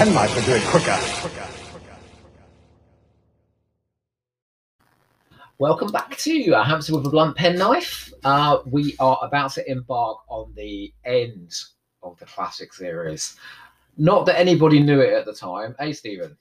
penknife 0.00 0.34
would 0.34 0.46
do 0.46 0.52
it 0.52 0.62
quicker. 0.62 0.98
Welcome 5.58 5.92
back 5.92 6.16
to 6.16 6.52
A 6.52 6.64
Hamster 6.64 6.96
with 6.96 7.04
a 7.04 7.10
Blunt 7.10 7.36
Penknife. 7.36 8.10
Uh, 8.24 8.60
we 8.64 8.96
are 8.98 9.18
about 9.20 9.52
to 9.52 9.70
embark 9.70 10.20
on 10.28 10.54
the 10.56 10.90
end 11.04 11.54
of 12.02 12.18
the 12.18 12.24
classic 12.24 12.72
series. 12.72 13.36
Not 13.98 14.24
that 14.24 14.40
anybody 14.40 14.80
knew 14.80 15.00
it 15.00 15.12
at 15.12 15.26
the 15.26 15.34
time. 15.34 15.76
Hey, 15.78 15.92
Steven. 15.92 16.34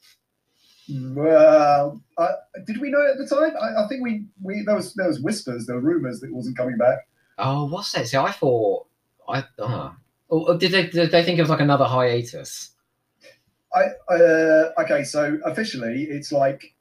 Well, 0.90 2.02
uh, 2.18 2.32
did 2.66 2.80
we 2.80 2.90
know 2.90 3.02
it 3.02 3.12
at 3.12 3.18
the 3.18 3.28
time? 3.28 3.52
I, 3.62 3.84
I 3.84 3.88
think 3.90 4.02
we, 4.02 4.24
we 4.42 4.64
there 4.66 4.76
was 4.76 4.94
there 4.94 5.10
was 5.10 5.20
whispers, 5.20 5.66
there 5.66 5.76
were 5.76 5.82
rumours 5.82 6.22
that 6.22 6.28
it 6.28 6.34
wasn't 6.34 6.56
coming 6.56 6.78
back. 6.78 7.00
Oh, 7.38 7.66
what's 7.66 7.92
that? 7.92 8.08
See, 8.08 8.16
I 8.16 8.32
thought 8.32 8.88
I. 9.28 9.44
Uh, 9.58 9.92
oh, 10.30 10.58
did 10.58 10.72
they 10.72 10.88
did 10.88 11.12
they 11.12 11.24
think 11.24 11.38
it 11.38 11.42
was 11.42 11.50
like 11.50 11.60
another 11.60 11.84
hiatus? 11.84 12.72
I 13.74 14.14
uh, 14.14 14.72
okay, 14.80 15.04
so 15.04 15.40
officially, 15.46 16.04
it's 16.04 16.32
like 16.32 16.74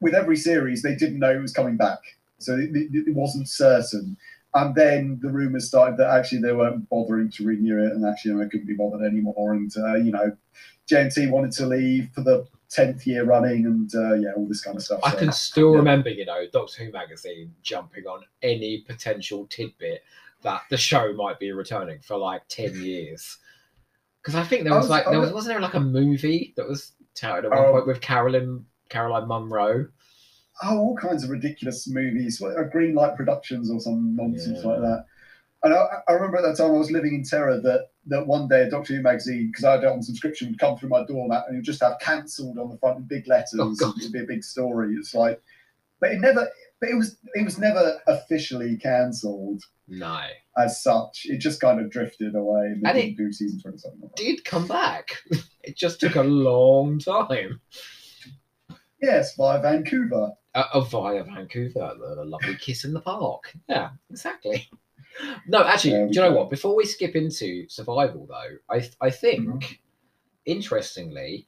with 0.00 0.14
every 0.14 0.36
series, 0.36 0.82
they 0.82 0.94
didn't 0.94 1.18
know 1.18 1.32
it 1.32 1.42
was 1.42 1.52
coming 1.52 1.76
back, 1.76 1.98
so 2.38 2.54
it, 2.54 2.70
it, 2.74 3.08
it 3.08 3.14
wasn't 3.14 3.48
certain. 3.48 4.16
And 4.54 4.74
then 4.74 5.18
the 5.20 5.30
rumours 5.30 5.68
started 5.68 5.98
that 5.98 6.10
actually 6.10 6.40
they 6.40 6.52
weren't 6.52 6.88
bothering 6.88 7.30
to 7.32 7.44
renew 7.44 7.82
it, 7.84 7.92
and 7.92 8.06
actually 8.06 8.42
they 8.42 8.48
couldn't 8.48 8.66
be 8.66 8.74
bothered 8.74 9.02
anymore. 9.02 9.52
And 9.52 9.70
uh, 9.76 9.96
you 9.96 10.12
know, 10.12 10.36
JNT 10.88 11.30
wanted 11.30 11.52
to 11.52 11.66
leave 11.66 12.08
for 12.14 12.22
the 12.22 12.46
tenth 12.70 13.06
year 13.06 13.24
running, 13.24 13.66
and 13.66 13.94
uh, 13.94 14.14
yeah, 14.14 14.32
all 14.36 14.46
this 14.46 14.62
kind 14.62 14.76
of 14.76 14.82
stuff. 14.82 15.00
I 15.02 15.12
So, 15.12 15.18
can 15.18 15.32
still 15.32 15.72
yeah. 15.72 15.78
remember, 15.78 16.08
you 16.08 16.24
know, 16.24 16.44
Doctor 16.52 16.84
Who 16.84 16.92
magazine 16.92 17.54
jumping 17.62 18.06
on 18.06 18.24
any 18.42 18.82
potential 18.86 19.46
tidbit 19.46 20.02
that 20.42 20.62
the 20.70 20.76
show 20.76 21.12
might 21.14 21.38
be 21.38 21.52
returning 21.52 21.98
for 22.00 22.16
like 22.16 22.42
ten 22.48 22.74
years. 22.82 23.38
Because 24.22 24.34
I 24.34 24.42
think 24.44 24.64
there 24.64 24.72
was 24.74 24.82
was- 24.84 24.90
like 24.90 25.04
there 25.06 25.18
was 25.20 25.28
was- 25.28 25.34
wasn't 25.34 25.54
there 25.54 25.60
like 25.62 25.74
a 25.74 25.80
movie 25.80 26.54
that 26.56 26.68
was 26.68 26.92
touted 27.14 27.46
at 27.46 27.50
one 27.50 27.58
Oh. 27.66 27.72
point 27.72 27.86
with 27.86 28.00
Carolyn 28.00 28.64
Caroline 28.88 29.28
Munro. 29.28 29.88
oh, 30.64 30.76
all 30.78 30.96
kinds 30.96 31.22
of 31.22 31.30
ridiculous 31.30 31.86
movies, 31.88 32.40
what, 32.40 32.56
uh, 32.56 32.64
Green 32.64 32.92
Light 32.94 33.14
Productions 33.16 33.70
or 33.70 33.78
some 33.80 34.16
nonsense 34.16 34.58
Yeah. 34.64 34.70
like 34.70 34.80
that. 34.80 35.04
And 35.62 35.72
I, 35.74 35.86
I 36.08 36.12
remember 36.14 36.38
at 36.38 36.42
that 36.42 36.56
time 36.56 36.74
I 36.74 36.78
was 36.78 36.90
living 36.90 37.14
in 37.14 37.22
terror 37.22 37.60
that 37.60 37.90
that 38.06 38.26
one 38.26 38.48
day 38.48 38.62
a 38.62 38.70
Doctor 38.70 38.94
Who 38.96 39.02
magazine, 39.02 39.48
because 39.48 39.64
I 39.64 39.72
had 39.72 39.84
it 39.84 39.86
on 39.86 40.02
subscription, 40.02 40.48
would 40.48 40.58
come 40.58 40.76
through 40.78 40.88
my 40.88 41.04
doormat 41.04 41.44
and 41.46 41.54
it 41.54 41.58
would 41.58 41.64
just 41.64 41.82
have 41.82 41.98
cancelled 42.00 42.58
on 42.58 42.70
the 42.70 42.78
front 42.78 42.96
in 42.98 43.02
big 43.04 43.28
letters. 43.28 43.54
Oh, 43.58 43.70
It'd 44.00 44.12
be 44.12 44.20
a 44.20 44.24
big 44.24 44.42
story. 44.42 44.94
It's 44.94 45.14
like, 45.14 45.40
but 46.00 46.12
it 46.12 46.20
never, 46.20 46.48
but 46.80 46.90
it 46.90 46.94
was 46.94 47.18
it 47.34 47.44
was 47.44 47.58
never 47.58 48.00
officially 48.06 48.76
cancelled 48.76 49.62
No, 49.88 50.20
as 50.56 50.82
such. 50.82 51.22
It 51.26 51.38
just 51.38 51.60
kind 51.60 51.80
of 51.80 51.90
drifted 51.90 52.34
away 52.34 52.74
and 52.84 52.98
it 52.98 53.16
do 53.16 53.32
season 53.32 53.60
twenty 53.60 53.78
something. 53.78 54.10
did 54.16 54.44
come 54.44 54.66
back. 54.66 55.10
it 55.62 55.76
just 55.76 56.00
took 56.00 56.16
a 56.16 56.22
long 56.22 56.98
time. 56.98 57.60
Yes, 59.00 59.36
via 59.36 59.60
Vancouver. 59.60 60.32
Uh, 60.54 60.64
uh, 60.72 60.80
via 60.80 61.22
Vancouver, 61.22 61.94
the, 61.98 62.24
lovely 62.24 62.56
kiss 62.56 62.84
in 62.84 62.92
the 62.92 63.00
park. 63.00 63.54
Yeah, 63.68 63.90
exactly. 64.10 64.68
No, 65.46 65.62
actually, 65.64 65.92
do 65.92 66.08
you 66.12 66.20
know 66.20 66.30
go. 66.32 66.38
what? 66.38 66.50
Before 66.50 66.74
we 66.76 66.84
skip 66.84 67.14
into 67.14 67.68
survival, 67.68 68.26
though, 68.28 68.56
I 68.68 68.80
th- 68.80 68.92
I 69.00 69.10
think, 69.10 69.48
Mhm. 69.48 69.78
interestingly, 70.46 71.46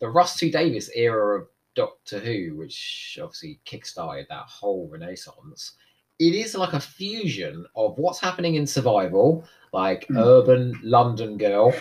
the 0.00 0.08
Russ 0.08 0.36
T 0.36 0.50
Davies 0.50 0.90
era 0.94 1.40
of 1.40 1.48
Doctor 1.74 2.18
Who, 2.18 2.56
which 2.56 3.18
obviously 3.22 3.60
kickstarted 3.66 4.28
that 4.28 4.44
whole 4.46 4.88
renaissance, 4.88 5.72
it 6.18 6.34
is 6.34 6.54
like 6.54 6.74
a 6.74 6.80
fusion 6.80 7.64
of 7.76 7.96
what's 7.98 8.20
happening 8.20 8.56
in 8.56 8.66
survival, 8.66 9.44
like 9.72 10.06
Mm. 10.08 10.18
urban 10.24 10.80
London 10.82 11.36
girl. 11.38 11.72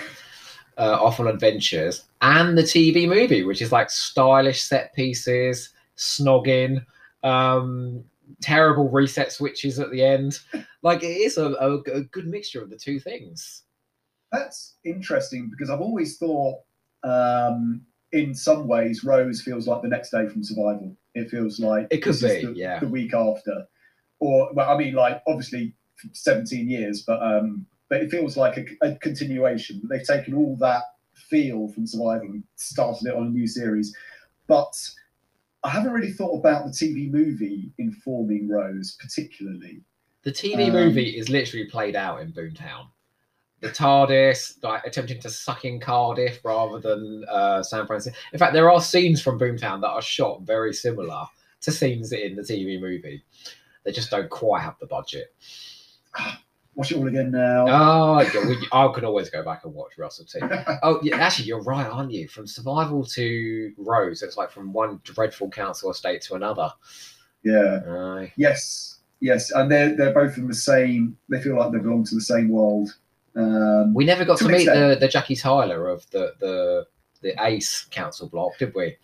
Uh, 0.78 0.98
off 1.02 1.20
on 1.20 1.28
adventures 1.28 2.06
and 2.22 2.58
the 2.58 2.64
TV 2.64 3.06
movie, 3.06 3.44
which 3.44 3.62
is 3.62 3.70
like 3.70 3.90
stylish 3.90 4.62
set 4.62 4.94
pieces, 4.96 5.72
snogging, 5.98 6.86
um, 7.22 8.02
terrible 8.42 8.88
reset 8.88 9.30
switches 9.30 9.78
at 9.78 9.92
the 9.92 10.02
end. 10.02 10.40
Like 10.82 11.04
it 11.04 11.08
is 11.08 11.38
a, 11.38 11.48
a, 11.48 11.80
a 11.92 12.02
good 12.04 12.28
mixture 12.28 12.62
of 12.64 12.70
the 12.70 12.78
two 12.78 12.98
things. 12.98 13.64
That's 14.32 14.76
interesting 14.86 15.50
because 15.50 15.70
I've 15.70 15.82
always 15.82 16.18
thought, 16.18 16.62
um, 17.04 17.82
in 18.12 18.34
some 18.34 18.68
ways, 18.68 19.04
Rose 19.04 19.42
feels 19.42 19.68
like 19.68 19.82
the 19.82 19.88
next 19.88 20.10
day 20.12 20.28
from 20.28 20.44
Survival. 20.44 20.96
It 21.16 21.30
feels 21.30 21.60
like 21.60 21.88
It 21.92 22.00
could 22.00 22.20
be, 22.20 22.46
the, 22.46 22.54
yeah. 22.56 22.80
the 22.80 22.88
week 22.88 23.14
after, 23.14 23.66
or 24.20 24.52
well, 24.54 24.70
I 24.70 24.78
mean, 24.78 24.94
like 24.94 25.22
obviously 25.28 25.74
seventeen 26.14 26.70
years, 26.70 27.04
but 27.04 27.22
um, 27.22 27.66
but 27.90 28.02
it 28.02 28.12
feels 28.12 28.38
like 28.38 28.58
a, 28.58 28.88
a 28.88 28.96
continuation. 28.96 29.82
They've 29.90 30.04
taken 30.04 30.34
all 30.34 30.56
that 30.58 30.84
feel 31.14 31.68
from 31.70 31.86
Survival 31.86 32.28
and 32.28 32.44
started 32.56 33.08
it 33.08 33.16
on 33.16 33.28
a 33.28 33.30
new 33.30 33.48
series, 33.48 33.96
but. 34.48 34.74
I 35.62 35.72
haven't 35.72 35.92
really 35.92 36.14
thought 36.14 36.40
about 36.40 36.64
the 36.64 36.72
TV 36.72 37.12
movie 37.12 37.70
informing 37.80 38.48
Rose 38.48 38.96
particularly. 38.98 39.82
The 40.24 40.32
TV 40.32 40.68
Um, 40.68 40.72
movie 40.72 41.18
is 41.18 41.28
literally 41.28 41.66
played 41.66 41.98
out 41.98 42.22
in 42.22 42.32
Boomtown. 42.32 42.88
The 43.62 43.70
TARDIS 43.70 44.64
like 44.64 44.86
attempting 44.86 45.20
to 45.22 45.30
suck 45.30 45.66
in 45.66 45.80
Cardiff 45.80 46.40
rather 46.46 46.80
than 46.80 47.26
uh, 47.30 47.62
San 47.62 47.86
Francisco. 47.86 48.18
In 48.32 48.40
fact, 48.40 48.54
there 48.54 48.72
are 48.72 48.80
scenes 48.82 49.22
from 49.22 49.38
Boomtown 49.40 49.82
that 49.82 49.90
are 49.90 50.02
shot 50.02 50.44
very 50.44 50.74
similar 50.74 51.26
to 51.62 51.72
scenes 51.72 52.14
in 52.14 52.36
the 52.36 52.42
TV 52.42 52.80
movie. 52.80 53.24
They 53.84 53.92
just 53.92 54.12
don't 54.12 54.30
quite 54.30 54.62
have 54.62 54.78
the 54.80 54.86
budget. 54.88 55.34
Watch 56.76 56.94
it 56.94 56.98
all 56.98 57.08
again 57.08 57.32
now. 57.32 57.66
Oh, 57.68 58.22
yeah, 58.22 58.48
we, 58.48 58.56
I 58.72 58.88
can 58.94 59.04
always 59.04 59.30
go 59.30 59.44
back 59.44 59.66
and 59.66 59.74
watch 59.74 59.98
Russell 59.98 60.24
T. 60.24 60.40
Oh, 60.84 61.02
yeah, 61.04 61.18
actually, 61.18 61.48
you're 61.48 61.64
right, 61.64 61.86
aren't 61.88 62.12
you? 62.12 62.30
From 62.30 62.48
Survival 62.48 63.04
to 63.04 63.74
Rose, 63.78 64.22
it's 64.22 64.38
like 64.38 64.50
from 64.50 64.72
one 64.72 65.02
dreadful 65.04 65.50
council 65.50 65.92
estate 65.92 66.22
to 66.22 66.36
another. 66.36 66.72
yeah. 67.44 67.82
Yes, 68.38 69.00
yes, 69.20 69.52
and 69.52 69.70
they're 69.70 69.94
they're 69.98 70.14
both 70.14 70.38
in 70.38 70.48
the 70.48 70.54
same. 70.54 71.18
They 71.28 71.42
feel 71.42 71.58
like 71.58 71.74
they 71.74 71.80
belong 71.80 72.06
to 72.06 72.16
the 72.16 72.22
same 72.22 72.48
world. 72.48 72.96
Um, 73.36 73.94
we 73.94 74.06
never 74.06 74.26
got 74.26 74.38
To 74.40 74.46
to 74.46 74.52
meet 74.52 74.66
the, 74.66 74.98
the 75.00 75.08
Jackie 75.08 75.36
Tyler 75.36 75.88
of 75.88 76.10
the, 76.12 76.34
the 76.40 76.88
the 77.22 77.36
Ace 77.46 77.86
Council 77.92 78.28
block, 78.30 78.58
did 78.58 78.74
we? 78.76 78.96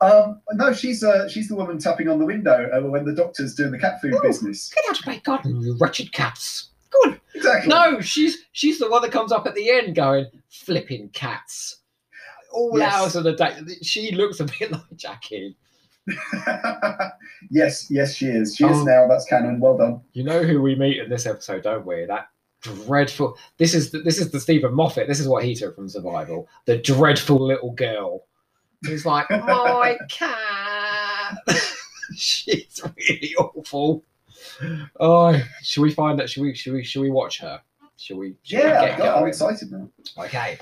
um, 0.00 0.40
no, 0.52 0.72
she's 0.72 1.02
uh, 1.04 1.28
she's 1.28 1.48
the 1.48 1.54
woman 1.56 1.78
tapping 1.78 2.08
on 2.08 2.18
the 2.18 2.24
window 2.26 2.68
uh, 2.72 2.80
when 2.88 3.04
the 3.04 3.14
doctor's 3.14 3.54
doing 3.54 3.70
the 3.70 3.78
cat 3.78 4.00
food 4.02 4.14
Ooh. 4.14 4.20
business. 4.22 4.72
Get 4.74 4.84
out 4.90 4.98
of 5.00 5.06
my 5.06 5.18
garden, 5.18 5.60
you 5.62 5.76
wretched 5.78 6.12
cats! 6.12 6.70
Go 6.90 7.10
on. 7.10 7.20
Exactly. 7.34 7.68
No, 7.68 8.00
she's 8.00 8.38
she's 8.52 8.78
the 8.78 8.90
one 8.90 9.02
that 9.02 9.12
comes 9.12 9.32
up 9.32 9.46
at 9.46 9.54
the 9.54 9.70
end 9.70 9.94
going, 9.94 10.26
flipping 10.48 11.08
cats. 11.10 11.76
All 12.52 12.78
Yes. 12.78 12.94
hours 12.94 13.16
of 13.16 13.24
the 13.24 13.34
day. 13.34 13.54
She 13.82 14.12
looks 14.12 14.40
a 14.40 14.44
bit 14.44 14.70
like 14.72 14.80
Jackie. 14.96 15.56
yes, 17.50 17.90
yes, 17.90 18.14
she 18.14 18.26
is. 18.26 18.54
She 18.56 18.64
is 18.64 18.78
Oh. 18.78 18.84
now. 18.84 19.08
That's 19.08 19.24
canon. 19.26 19.60
Well 19.60 19.76
done. 19.76 20.00
You 20.12 20.24
know 20.24 20.42
who 20.42 20.60
we 20.62 20.74
meet 20.74 20.98
in 20.98 21.08
this 21.10 21.26
episode, 21.26 21.62
don't 21.62 21.86
we? 21.86 22.04
That 22.06 22.28
dreadful. 22.74 23.36
This 23.58 23.74
is 23.74 23.90
the, 23.90 24.00
this 24.00 24.18
is 24.18 24.30
the 24.30 24.40
Steven 24.40 24.74
Moffat. 24.74 25.06
This 25.08 25.20
is 25.20 25.28
what 25.28 25.44
he 25.44 25.54
took 25.54 25.74
from 25.76 25.88
Survival. 25.88 26.48
The 26.66 26.78
dreadful 26.78 27.44
little 27.44 27.72
girl. 27.72 28.24
Who's 28.84 29.06
like 29.06 29.26
oh, 29.30 29.80
my 29.80 29.96
cat. 30.08 31.38
She's 32.14 32.80
really 32.96 33.34
awful. 33.38 34.04
Oh, 35.00 35.40
should 35.62 35.82
we 35.82 35.92
find 35.92 36.18
that? 36.18 36.30
Should 36.30 36.42
we? 36.42 36.54
Should 36.54 36.72
we? 36.74 36.84
Should 36.84 37.00
we 37.02 37.10
watch 37.10 37.38
her? 37.40 37.60
Should 37.96 38.16
we? 38.18 38.36
Should 38.42 38.58
we 38.58 38.62
Yeah, 38.64 38.86
get 38.88 38.98
God, 38.98 39.22
I'm 39.22 39.28
excited 39.28 39.70
now. 39.72 39.88
Okay, 40.18 40.58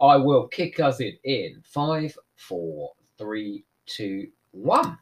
I 0.00 0.16
will 0.16 0.48
kick 0.48 0.80
us 0.80 1.00
in 1.00 1.16
in 1.24 1.62
five, 1.64 2.16
four, 2.36 2.92
three, 3.18 3.64
two, 3.86 4.28
one. 4.52 4.98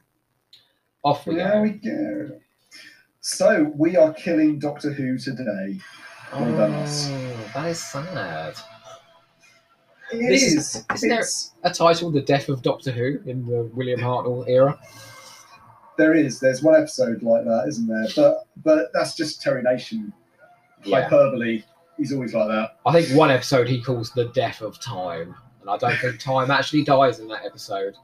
Off 1.05 1.27
we 1.27 1.37
There 1.37 1.53
go. 1.53 1.63
we 1.63 1.71
go. 1.71 2.41
So 3.21 3.73
we 3.77 3.97
are 3.97 4.13
killing 4.13 4.59
Doctor 4.59 4.93
Who 4.93 5.17
today. 5.19 5.79
Well 6.33 6.57
done, 6.57 6.73
us. 6.75 7.09
Oh, 7.11 7.51
that 7.55 7.67
is 7.69 7.83
sad. 7.83 8.55
It 10.13 10.29
This 10.29 10.43
is. 10.43 10.55
is- 10.77 10.85
isn't 10.95 11.09
there- 11.09 11.25
A 11.65 11.73
title, 11.73 12.11
"The 12.11 12.21
Death 12.23 12.49
of 12.49 12.63
Doctor 12.63 12.91
Who" 12.91 13.21
in 13.27 13.47
the 13.47 13.65
William 13.75 14.01
Hartnell 14.01 14.49
era. 14.49 14.79
There 15.97 16.15
is. 16.15 16.39
There's 16.41 16.63
one 16.63 16.75
episode 16.77 17.23
like 17.23 17.45
that, 17.45 17.65
isn't 17.69 17.87
there? 17.87 18.07
But 18.15 18.47
but 18.63 18.91
that's 18.95 19.15
just 19.17 19.43
Terry 19.43 19.63
Nation 19.63 20.13
Yeah, 20.85 21.03
hyperbole. 21.03 21.65
He's 21.97 22.13
always 22.13 22.33
like 22.35 22.49
that. 22.49 22.77
I 22.87 22.93
think 22.93 23.17
one 23.19 23.31
episode 23.31 23.69
he 23.69 23.83
calls 23.83 24.11
"The 24.13 24.27
Death 24.27 24.63
of 24.63 24.79
Time," 24.81 25.35
and 25.61 25.69
I 25.69 25.77
don't 25.77 25.97
think 25.99 26.21
time 26.21 26.51
actually 26.51 26.85
dies 26.85 27.19
in 27.19 27.29
that 27.29 27.45
episode. 27.45 27.95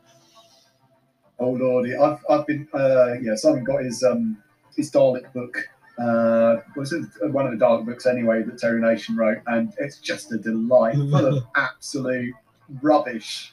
Oh 1.38 1.50
lordy, 1.50 1.94
I've 1.96 2.18
I've 2.28 2.46
been 2.46 2.66
uh, 2.74 3.14
yeah. 3.22 3.34
Simon 3.36 3.64
got 3.64 3.82
his 3.84 4.02
um 4.02 4.42
his 4.76 4.90
Dalek 4.90 5.32
book. 5.32 5.68
Uh, 5.98 6.56
was 6.76 6.92
it 6.92 7.04
one 7.32 7.46
of 7.46 7.56
the 7.56 7.64
Dalek 7.64 7.86
books 7.86 8.04
anyway 8.06 8.42
that 8.42 8.58
Terry 8.58 8.80
Nation 8.80 9.16
wrote, 9.16 9.38
and 9.46 9.72
it's 9.78 9.98
just 9.98 10.32
a 10.32 10.38
delight, 10.38 10.94
full 11.10 11.26
of 11.26 11.44
absolute 11.56 12.34
rubbish. 12.82 13.52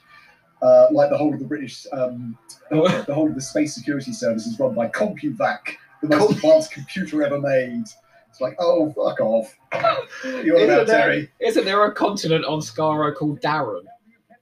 Uh, 0.61 0.88
like 0.91 1.09
the 1.09 1.17
whole 1.17 1.33
of 1.33 1.39
the 1.39 1.45
British, 1.45 1.85
um, 1.91 2.38
the 2.69 3.05
whole 3.13 3.27
of 3.27 3.35
the 3.35 3.41
Space 3.41 3.73
Security 3.73 4.13
Service 4.13 4.45
is 4.45 4.59
run 4.59 4.73
by 4.75 4.88
CompuVac, 4.89 5.59
the 6.01 6.07
most 6.07 6.31
advanced 6.31 6.71
computer 6.71 7.23
ever 7.23 7.39
made. 7.39 7.83
It's 8.29 8.39
like, 8.39 8.55
oh, 8.59 8.91
fuck 8.91 9.19
off. 9.19 9.55
You 10.23 10.55
Isn't 10.55 10.69
about 10.69 10.87
there- 10.87 11.01
Terry? 11.01 11.31
Isn't 11.39 11.65
there 11.65 11.83
a 11.85 11.91
continent 11.94 12.45
on 12.45 12.59
Skaro 12.59 13.15
called 13.15 13.41
Darren? 13.41 13.83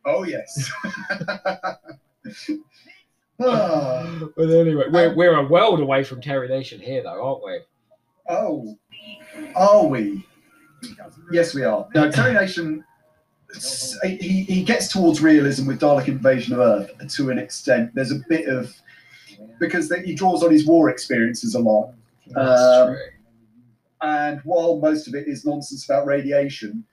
Oh 0.06 0.24
yes. 0.24 0.69
Ah, 3.42 4.19
But 4.36 4.50
anyway, 4.50 4.86
we're, 4.90 5.16
we're 5.16 5.36
a 5.38 5.48
world 5.48 5.80
away 5.80 6.04
from 6.04 6.19
Terry 6.22 6.50
Nation 6.50 6.80
here, 6.81 7.02
though, 7.04 7.24
aren't 7.25 7.44
we? 7.45 7.60
Oh, 8.30 8.78
are 9.56 9.86
we? 9.88 10.26
Yes, 11.31 11.54
we 11.54 11.64
are. 11.64 11.88
No, 11.94 12.10
Terry 12.10 12.34
Nation. 12.34 12.84
He, 14.04 14.44
he 14.44 14.64
gets 14.64 14.88
towards 14.88 15.22
realism 15.22 15.66
with 15.68 15.81
Dalek 15.81 16.08
Invasion 16.08 16.54
of 16.54 16.60
Earth 16.60 16.92
to 17.16 17.31
an 17.31 17.40
extent. 17.40 17.94
There's 17.96 18.12
a 18.12 18.20
bit 18.30 18.48
of 18.48 18.74
because 19.60 19.92
he 20.06 20.14
draws 20.14 20.44
on 20.44 20.52
his 20.52 20.66
war 20.66 20.90
experiences 20.90 21.56
a 21.56 21.60
lot. 21.60 21.94
That's 22.28 22.62
Um, 22.62 22.88
true. 22.90 22.98
And 24.02 24.40
while 24.46 24.78
most 24.78 25.08
of 25.08 25.16
it 25.16 25.28
is 25.28 25.46
nonsense 25.46 25.84
about 25.86 26.06
radiation, 26.06 26.86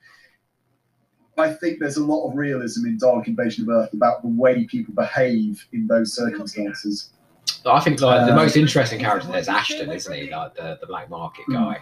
I 1.38 1.52
think 1.52 1.78
there's 1.78 1.98
a 1.98 2.04
lot 2.04 2.28
of 2.28 2.36
realism 2.36 2.86
in 2.86 2.98
Dalek 2.98 3.28
Invasion 3.28 3.64
of 3.64 3.68
Earth 3.68 3.92
about 3.92 4.22
the 4.22 4.28
way 4.28 4.64
people 4.64 4.94
behave 4.94 5.64
in 5.72 5.86
those 5.86 6.14
circumstances. 6.14 7.10
I 7.66 7.80
think 7.80 8.00
like 8.00 8.26
the 8.26 8.32
uh, 8.32 8.36
most 8.36 8.56
interesting 8.56 9.00
character 9.00 9.30
there's 9.30 9.48
Ashton, 9.48 9.90
isn't 9.90 10.12
he? 10.14 10.30
Like 10.30 10.54
the, 10.54 10.78
the 10.80 10.86
black 10.86 11.10
market 11.10 11.44
Hmm. 11.46 11.54
guy, 11.54 11.78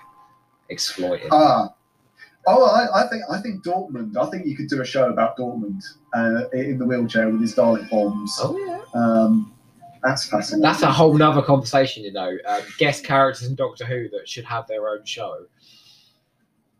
exploited. 0.71 1.29
Ah, 1.31 1.75
oh, 2.47 2.65
I, 2.67 3.05
I 3.05 3.09
think 3.09 3.23
I 3.31 3.41
think 3.41 3.65
Dortmun. 3.65 4.17
I 4.17 4.31
think 4.31 4.47
you 4.47 4.57
could 4.57 4.69
do 4.69 4.81
a 4.81 4.85
show 4.85 5.11
about 5.11 5.37
Dortmun 5.37 5.83
uh, 6.15 6.49
in 6.53 6.79
the 6.79 6.87
wheelchair 6.87 7.29
with 7.29 7.41
his 7.41 7.55
Dalek 7.55 7.89
bombs. 7.91 8.35
oh 8.43 8.57
yeah. 8.59 8.81
Um, 9.01 9.51
that's 10.03 10.29
fascinating. 10.29 10.63
That's 10.63 10.83
a 10.83 10.93
whole 10.93 11.15
nother 11.15 11.41
conversation, 11.43 12.05
you 12.05 12.13
know. 12.13 12.37
Um, 12.47 12.61
guest 12.79 13.05
characters 13.05 13.49
in 13.49 13.55
Doctor 13.55 13.85
Who 13.87 14.09
that 14.11 14.29
should 14.29 14.45
have 14.45 14.67
their 14.67 14.89
own 14.89 15.05
show. 15.05 15.47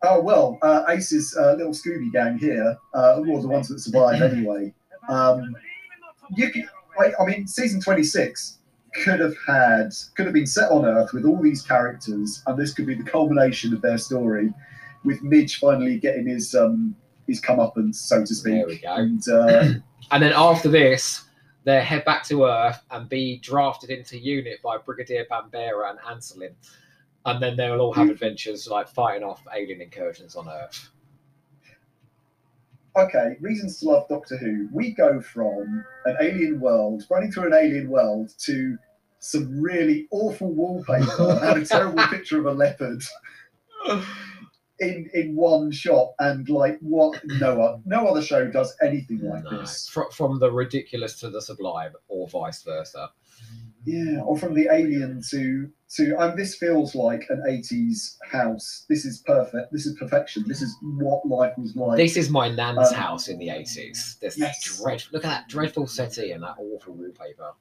Oh 0.03 0.21
well, 0.21 0.59
uh, 0.61 0.83
Ace's 0.89 1.35
uh, 1.35 1.53
little 1.57 1.73
Scooby 1.73 2.11
gang 2.11 2.37
here, 2.37 2.77
uh, 2.93 3.15
were 3.25 3.41
the 3.41 3.47
ones 3.47 3.67
that 3.69 3.79
survived 3.79 4.21
anyway. 4.21 4.73
Um, 5.09 5.55
you 6.35 6.51
can, 6.51 6.67
I, 6.99 7.11
I 7.19 7.25
mean, 7.25 7.47
season 7.47 7.81
twenty 7.81 8.03
six 8.03 8.59
could 9.03 9.19
have 9.19 9.35
had 9.47 9.93
could 10.15 10.25
have 10.25 10.33
been 10.33 10.47
set 10.47 10.71
on 10.71 10.85
Earth 10.85 11.13
with 11.13 11.25
all 11.25 11.41
these 11.41 11.61
characters, 11.61 12.41
and 12.47 12.57
this 12.57 12.73
could 12.73 12.85
be 12.85 12.95
the 12.95 13.03
culmination 13.03 13.73
of 13.73 13.81
their 13.81 13.97
story, 13.97 14.53
with 15.03 15.21
Midge 15.21 15.59
finally 15.59 15.97
getting 15.99 16.27
his 16.27 16.55
um, 16.55 16.95
his 17.27 17.41
comeuppance, 17.41 17.95
so 17.95 18.23
to 18.23 18.35
speak. 18.35 18.53
There 18.53 18.67
we 18.67 18.77
go. 18.77 18.95
And 18.95 19.27
uh, 19.29 19.73
And 20.11 20.21
then 20.21 20.33
after 20.35 20.69
this, 20.69 21.25
they 21.63 21.81
head 21.81 22.05
back 22.05 22.23
to 22.25 22.45
Earth 22.45 22.79
and 22.91 23.09
be 23.09 23.39
drafted 23.39 23.89
into 23.89 24.17
UNIT 24.17 24.61
by 24.61 24.77
Brigadier 24.77 25.25
Bambera 25.29 25.89
and 25.89 25.99
Ancelyn. 25.99 26.53
And 27.25 27.41
then 27.41 27.57
they'll 27.57 27.79
all 27.79 27.93
have 27.93 28.09
adventures 28.09 28.67
like 28.67 28.87
fighting 28.87 29.23
off 29.23 29.41
alien 29.53 29.81
incursions 29.81 30.35
on 30.35 30.47
Earth. 30.47 30.89
okay, 32.95 33.35
reasons 33.41 33.79
to 33.79 33.89
love 33.89 34.07
Doctor 34.07 34.37
Who. 34.37 34.69
We 34.71 34.91
go 34.91 35.19
from 35.19 35.83
an 36.05 36.17
alien 36.21 36.59
world, 36.59 37.03
running 37.09 37.31
through 37.31 37.47
an 37.47 37.53
alien 37.53 37.89
world, 37.89 38.31
to 38.39 38.77
some 39.25 39.59
really 39.59 40.07
awful 40.11 40.53
wallpaper 40.53 41.39
and 41.41 41.61
a 41.63 41.65
terrible 41.75 42.03
picture 42.07 42.39
of 42.39 42.45
a 42.45 42.51
leopard 42.53 43.01
in 44.79 45.09
in 45.13 45.35
one 45.35 45.71
shot. 45.71 46.13
And 46.19 46.47
like, 46.49 46.77
what? 46.81 47.19
No, 47.25 47.81
no 47.85 48.07
other 48.07 48.21
show 48.21 48.47
does 48.49 48.75
anything 48.83 49.21
like 49.21 49.43
No, 49.45 49.59
this. 49.61 49.87
fr- 49.89 50.11
from 50.11 50.39
the 50.39 50.51
ridiculous 50.51 51.19
to 51.21 51.29
the 51.29 51.41
sublime, 51.41 51.93
or 52.07 52.27
vice 52.29 52.61
versa. 52.63 53.09
Yeah, 53.85 54.21
or 54.21 54.37
from 54.37 54.53
the 54.55 54.67
alien 54.71 55.21
to 55.29 55.69
to. 55.95 56.15
And 56.19 56.37
this 56.37 56.55
feels 56.55 56.95
like 56.95 57.25
an 57.29 57.43
'80s 57.47 58.17
house. 58.31 58.85
This 58.89 59.05
is 59.05 59.19
perfect. 59.19 59.71
This 59.71 59.85
is 59.85 59.95
perfection. 59.97 60.43
This 60.47 60.61
is 60.61 60.75
what 60.81 61.25
life 61.27 61.53
was 61.57 61.75
like. 61.75 61.97
This 61.97 62.17
is 62.17 62.29
my 62.29 62.49
nan's 62.49 62.89
Um, 62.89 62.93
house 62.95 63.27
in 63.27 63.37
the 63.37 63.47
80s. 63.49 64.19
This 64.19 64.37
yes. 64.37 64.79
dread, 64.81 65.03
look 65.11 65.23
at 65.23 65.29
that 65.29 65.47
dreadful 65.49 65.85
settee 65.87 66.31
and 66.31 66.41
that 66.43 66.55
awful 66.57 66.95
wallpaper. 66.95 67.51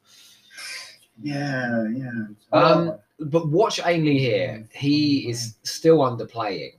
Yeah, 1.22 1.84
yeah. 1.94 2.24
Um, 2.52 2.98
But 3.20 3.48
watch 3.48 3.80
Ainley 3.84 4.18
here. 4.18 4.66
He 4.72 5.28
is 5.28 5.56
still 5.62 5.98
underplaying 5.98 6.74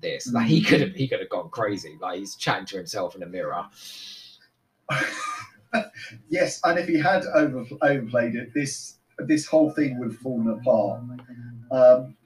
this. 0.00 0.32
Like 0.32 0.46
he 0.46 0.62
could 0.62 0.80
have 0.80 0.92
he 0.92 1.08
could 1.08 1.20
have 1.20 1.30
gone 1.30 1.50
crazy. 1.50 1.98
Like 2.00 2.18
he's 2.18 2.36
chatting 2.36 2.66
to 2.66 2.76
himself 2.76 3.16
in 3.16 3.22
a 3.22 3.26
mirror. 3.26 3.66
yes, 6.28 6.60
and 6.64 6.78
if 6.78 6.86
he 6.86 6.98
had 6.98 7.24
over, 7.34 7.64
overplayed 7.80 8.34
it, 8.34 8.52
this 8.54 8.96
this 9.18 9.46
whole 9.46 9.70
thing 9.70 9.98
would 9.98 10.12
have 10.12 10.20
fallen 10.20 10.48
apart. 10.48 11.00
Um, 11.70 12.16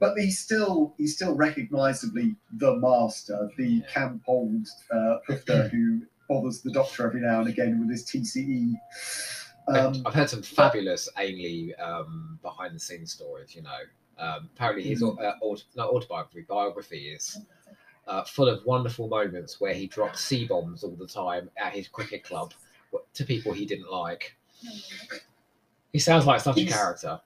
but 0.00 0.18
he's 0.18 0.38
still 0.38 0.94
he's 0.96 1.14
still 1.14 1.34
recognisably 1.34 2.36
the 2.58 2.76
master, 2.76 3.50
the 3.58 3.82
camp 3.92 4.22
old 4.26 4.66
uh, 4.90 5.16
who 5.70 6.02
bothers 6.28 6.62
the 6.62 6.72
doctor 6.72 7.06
every 7.06 7.20
now 7.20 7.40
and 7.40 7.48
again 7.48 7.80
with 7.80 7.90
his 7.90 8.04
TCE. 8.04 8.72
Um, 9.68 10.02
I've 10.04 10.14
heard 10.14 10.28
some 10.28 10.42
fabulous 10.42 11.08
Ainley 11.18 11.74
um, 11.76 12.38
behind 12.42 12.74
the 12.74 12.78
scenes 12.80 13.12
stories. 13.12 13.54
You 13.54 13.62
know, 13.62 13.78
um, 14.18 14.48
apparently 14.54 14.84
his 14.84 15.02
Mm. 15.02 15.18
uh, 15.20 15.34
aut- 15.40 15.64
not 15.74 15.88
autobiography 15.90 16.42
biography 16.48 17.08
is 17.10 17.38
uh, 18.06 18.22
full 18.24 18.48
of 18.48 18.64
wonderful 18.66 19.08
moments 19.08 19.60
where 19.60 19.72
he 19.72 19.86
dropped 19.86 20.18
C 20.18 20.46
bombs 20.46 20.84
all 20.84 20.90
the 20.96 21.06
time 21.06 21.50
at 21.56 21.72
his 21.72 21.88
cricket 21.88 22.22
club 22.24 22.52
to 23.14 23.24
people 23.24 23.52
he 23.52 23.64
didn't 23.64 23.90
like. 23.90 24.36
He 25.92 25.98
sounds 25.98 26.26
like 26.26 26.40
such 26.40 26.58
a 26.58 26.66
character. 26.66 27.20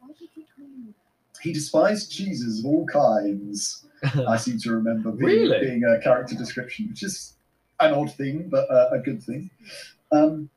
he 1.43 1.53
despised 1.53 2.13
cheeses 2.13 2.61
of 2.61 2.67
all 2.67 2.87
kinds. 2.87 3.87
I 4.29 4.37
seem 4.45 4.59
to 4.61 4.73
remember 4.73 5.11
being, 5.11 5.27
Really? 5.51 5.61
being 5.61 5.85
a 5.85 6.01
character 6.01 6.37
description, 6.37 6.89
which 6.91 7.03
is 7.03 7.35
an 7.81 7.95
odd 7.95 8.13
thing, 8.15 8.49
but 8.49 8.71
uh, 8.71 8.91
a 8.93 8.99
good 8.99 9.23
thing. 9.23 9.51
Um, 10.13 10.49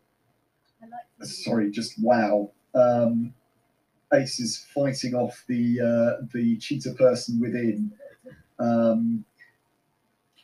sorry, 1.24 1.72
just 1.72 2.02
wow. 2.02 2.52
Um, 2.76 3.34
Ace 4.14 4.40
is 4.40 4.66
fighting 4.74 5.16
off 5.16 5.44
the 5.48 5.80
uh, 5.80 6.26
the 6.34 6.58
cheetah 6.58 6.94
person 6.94 7.40
within. 7.40 7.92
Um, 8.60 9.26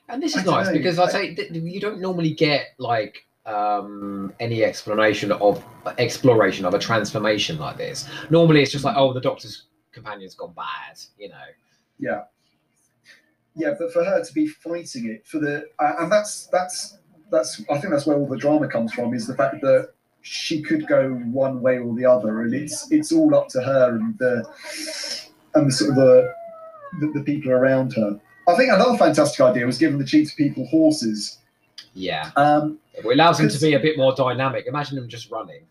And 0.09 0.23
this 0.23 0.35
is 0.35 0.45
nice 0.45 0.67
know, 0.67 0.73
because 0.73 0.99
I 0.99 1.09
say 1.09 1.35
th- 1.35 1.51
you 1.51 1.79
don't 1.79 1.99
normally 1.99 2.33
get 2.33 2.67
like 2.77 3.25
um 3.45 4.33
any 4.39 4.63
explanation 4.63 5.31
of 5.31 5.63
exploration 5.97 6.65
of 6.65 6.73
a 6.73 6.79
transformation 6.79 7.57
like 7.59 7.77
this. 7.77 8.07
Normally 8.29 8.61
it's 8.61 8.71
just 8.71 8.83
like, 8.85 8.95
oh, 8.97 9.13
the 9.13 9.21
doctor's 9.21 9.63
companion's 9.91 10.35
gone 10.35 10.53
bad, 10.53 10.99
you 11.17 11.29
know. 11.29 11.35
yeah, 11.99 12.23
yeah, 13.55 13.73
but 13.77 13.91
for 13.91 14.03
her 14.03 14.23
to 14.23 14.33
be 14.33 14.47
fighting 14.47 15.09
it 15.09 15.25
for 15.25 15.39
the 15.39 15.65
uh, 15.79 15.93
and 15.99 16.11
that's 16.11 16.47
that's 16.47 16.97
that's 17.31 17.61
I 17.69 17.77
think 17.79 17.91
that's 17.91 18.05
where 18.05 18.17
all 18.17 18.27
the 18.27 18.37
drama 18.37 18.67
comes 18.67 18.93
from 18.93 19.13
is 19.13 19.27
the 19.27 19.35
fact 19.35 19.61
that 19.61 19.93
she 20.27 20.61
could 20.61 20.87
go 20.87 21.09
one 21.31 21.61
way 21.61 21.77
or 21.79 21.95
the 21.95 22.05
other, 22.05 22.41
and 22.41 22.53
it's 22.53 22.91
it's 22.91 23.11
all 23.11 23.33
up 23.35 23.47
to 23.49 23.61
her 23.61 23.95
and 23.95 24.17
the 24.17 24.43
and 25.55 25.67
the 25.67 25.71
sort 25.71 25.91
of 25.91 25.95
the 25.95 26.33
the, 26.99 27.11
the 27.19 27.23
people 27.23 27.51
around 27.51 27.93
her. 27.93 28.19
I 28.47 28.55
think 28.55 28.71
another 28.71 28.97
fantastic 28.97 29.41
idea 29.41 29.65
was 29.65 29.77
giving 29.77 29.97
the 29.97 30.05
cheetah 30.05 30.35
people 30.37 30.65
horses. 30.67 31.39
Yeah. 31.93 32.31
Um, 32.35 32.79
It 32.93 33.05
allows 33.05 33.39
them 33.39 33.49
to 33.49 33.59
be 33.59 33.73
a 33.73 33.79
bit 33.79 33.97
more 33.97 34.13
dynamic. 34.15 34.65
Imagine 34.67 34.95
them 34.97 35.07
just 35.09 35.29
running. 35.31 35.61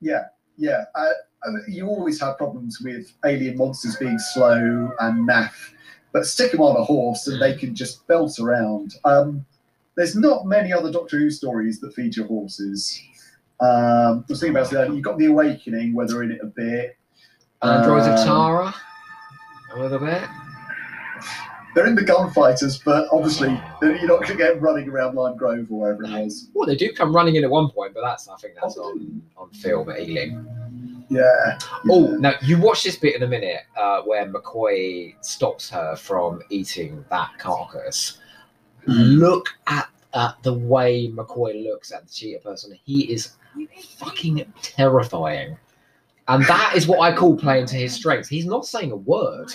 yeah, 0.00 0.24
yeah. 0.56 0.84
Uh, 0.94 1.10
you 1.68 1.86
always 1.86 2.20
have 2.20 2.36
problems 2.38 2.80
with 2.82 3.12
alien 3.24 3.56
monsters 3.56 3.96
being 3.96 4.18
slow 4.18 4.90
and 5.00 5.28
naff, 5.28 5.72
but 6.12 6.26
stick 6.26 6.52
them 6.52 6.60
on 6.60 6.76
a 6.76 6.84
horse 6.84 7.26
and 7.26 7.40
they 7.40 7.54
can 7.54 7.74
just 7.74 8.06
belt 8.06 8.38
around. 8.38 8.94
Um, 9.04 9.44
there's 9.96 10.16
not 10.16 10.46
many 10.46 10.72
other 10.72 10.90
Doctor 10.90 11.18
Who 11.18 11.30
stories 11.30 11.80
that 11.80 11.94
feature 11.94 12.26
horses. 12.26 13.00
Um, 13.60 13.68
I 13.68 14.24
was 14.28 14.40
thinking 14.40 14.56
about 14.56 14.70
that. 14.70 14.92
You've 14.92 15.02
got 15.02 15.18
the 15.18 15.26
Awakening, 15.26 15.94
where 15.94 16.06
they're 16.06 16.22
in 16.22 16.32
it 16.32 16.40
a 16.42 16.46
bit. 16.46 16.96
Androids 17.62 18.06
of 18.06 18.14
Um, 18.18 18.26
Tara. 18.26 18.74
A 19.74 19.78
little 19.80 19.98
bit. 19.98 20.22
They're 21.74 21.86
in 21.86 21.96
the 21.96 22.04
gunfighters, 22.04 22.78
but 22.78 23.08
obviously 23.10 23.48
you're 23.82 24.06
not 24.06 24.20
going 24.20 24.26
to 24.28 24.36
get 24.36 24.60
running 24.62 24.88
around 24.88 25.16
Lime 25.16 25.36
Grove 25.36 25.66
or 25.70 25.80
wherever 25.80 26.04
it 26.04 26.24
was. 26.24 26.48
Well, 26.54 26.66
they 26.66 26.76
do 26.76 26.92
come 26.92 27.14
running 27.14 27.34
in 27.34 27.42
at 27.42 27.50
one 27.50 27.68
point, 27.70 27.94
but 27.94 28.02
that's 28.02 28.28
I 28.28 28.36
think 28.36 28.54
that's 28.60 28.76
on 28.76 29.20
on 29.36 29.50
film 29.50 29.88
at 29.90 29.98
Ealing. 30.00 30.46
Yeah. 31.08 31.58
Oh, 31.90 32.16
now 32.20 32.34
you 32.42 32.58
watch 32.60 32.84
this 32.84 32.96
bit 32.96 33.16
in 33.16 33.24
a 33.24 33.26
minute 33.26 33.62
uh, 33.76 34.02
where 34.02 34.24
McCoy 34.30 35.14
stops 35.24 35.68
her 35.70 35.96
from 35.96 36.42
eating 36.48 37.04
that 37.10 37.30
carcass. 37.38 38.18
Look 38.86 39.48
at, 39.66 39.88
at 40.14 40.42
the 40.42 40.54
way 40.54 41.08
McCoy 41.08 41.64
looks 41.64 41.92
at 41.92 42.06
the 42.06 42.12
cheetah 42.12 42.40
person. 42.40 42.78
He 42.84 43.12
is 43.12 43.32
fucking 43.98 44.52
terrifying. 44.62 45.56
And 46.28 46.44
that 46.46 46.74
is 46.74 46.86
what 46.86 47.00
I 47.00 47.14
call 47.14 47.36
playing 47.36 47.66
to 47.66 47.76
his 47.76 47.92
strengths. 47.92 48.28
He's 48.28 48.46
not 48.46 48.66
saying 48.66 48.92
a 48.92 48.96
word. 48.96 49.52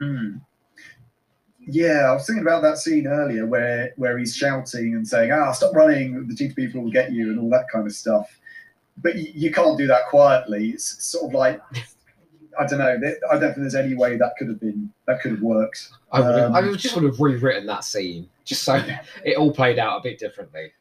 Hmm. 0.00 0.36
Yeah, 1.68 2.10
I 2.10 2.12
was 2.12 2.26
thinking 2.26 2.42
about 2.42 2.62
that 2.62 2.78
scene 2.78 3.08
earlier 3.08 3.44
where 3.44 3.92
where 3.96 4.16
he's 4.18 4.36
shouting 4.36 4.94
and 4.94 5.06
saying, 5.06 5.32
"Ah, 5.32 5.50
stop 5.50 5.74
running! 5.74 6.28
The 6.28 6.36
cheetah 6.36 6.54
people 6.54 6.82
will 6.82 6.92
get 6.92 7.10
you," 7.10 7.30
and 7.30 7.40
all 7.40 7.50
that 7.50 7.68
kind 7.72 7.86
of 7.86 7.92
stuff. 7.92 8.38
But 8.98 9.16
you, 9.16 9.32
you 9.34 9.50
can't 9.50 9.76
do 9.76 9.88
that 9.88 10.06
quietly. 10.06 10.70
It's 10.70 11.04
sort 11.04 11.30
of 11.30 11.34
like 11.34 11.60
I 12.58 12.66
don't 12.66 12.78
know. 12.78 12.86
I 13.30 13.38
don't 13.38 13.40
think 13.40 13.56
there's 13.56 13.74
any 13.74 13.94
way 13.94 14.16
that 14.16 14.32
could 14.38 14.48
have 14.48 14.60
been 14.60 14.92
that 15.06 15.20
could 15.20 15.32
have 15.32 15.42
worked. 15.42 15.90
I 16.12 16.20
would, 16.20 16.38
have, 16.38 16.54
Um, 16.54 16.76
just 16.76 16.94
would 16.94 17.04
have 17.04 17.20
rewritten 17.20 17.66
that 17.66 17.84
scene 17.84 18.28
just 18.44 18.62
so 18.62 18.74
it 19.24 19.36
all 19.36 19.52
played 19.52 19.78
out 19.78 19.98
a 19.98 20.02
bit 20.02 20.18
differently. 20.18 20.72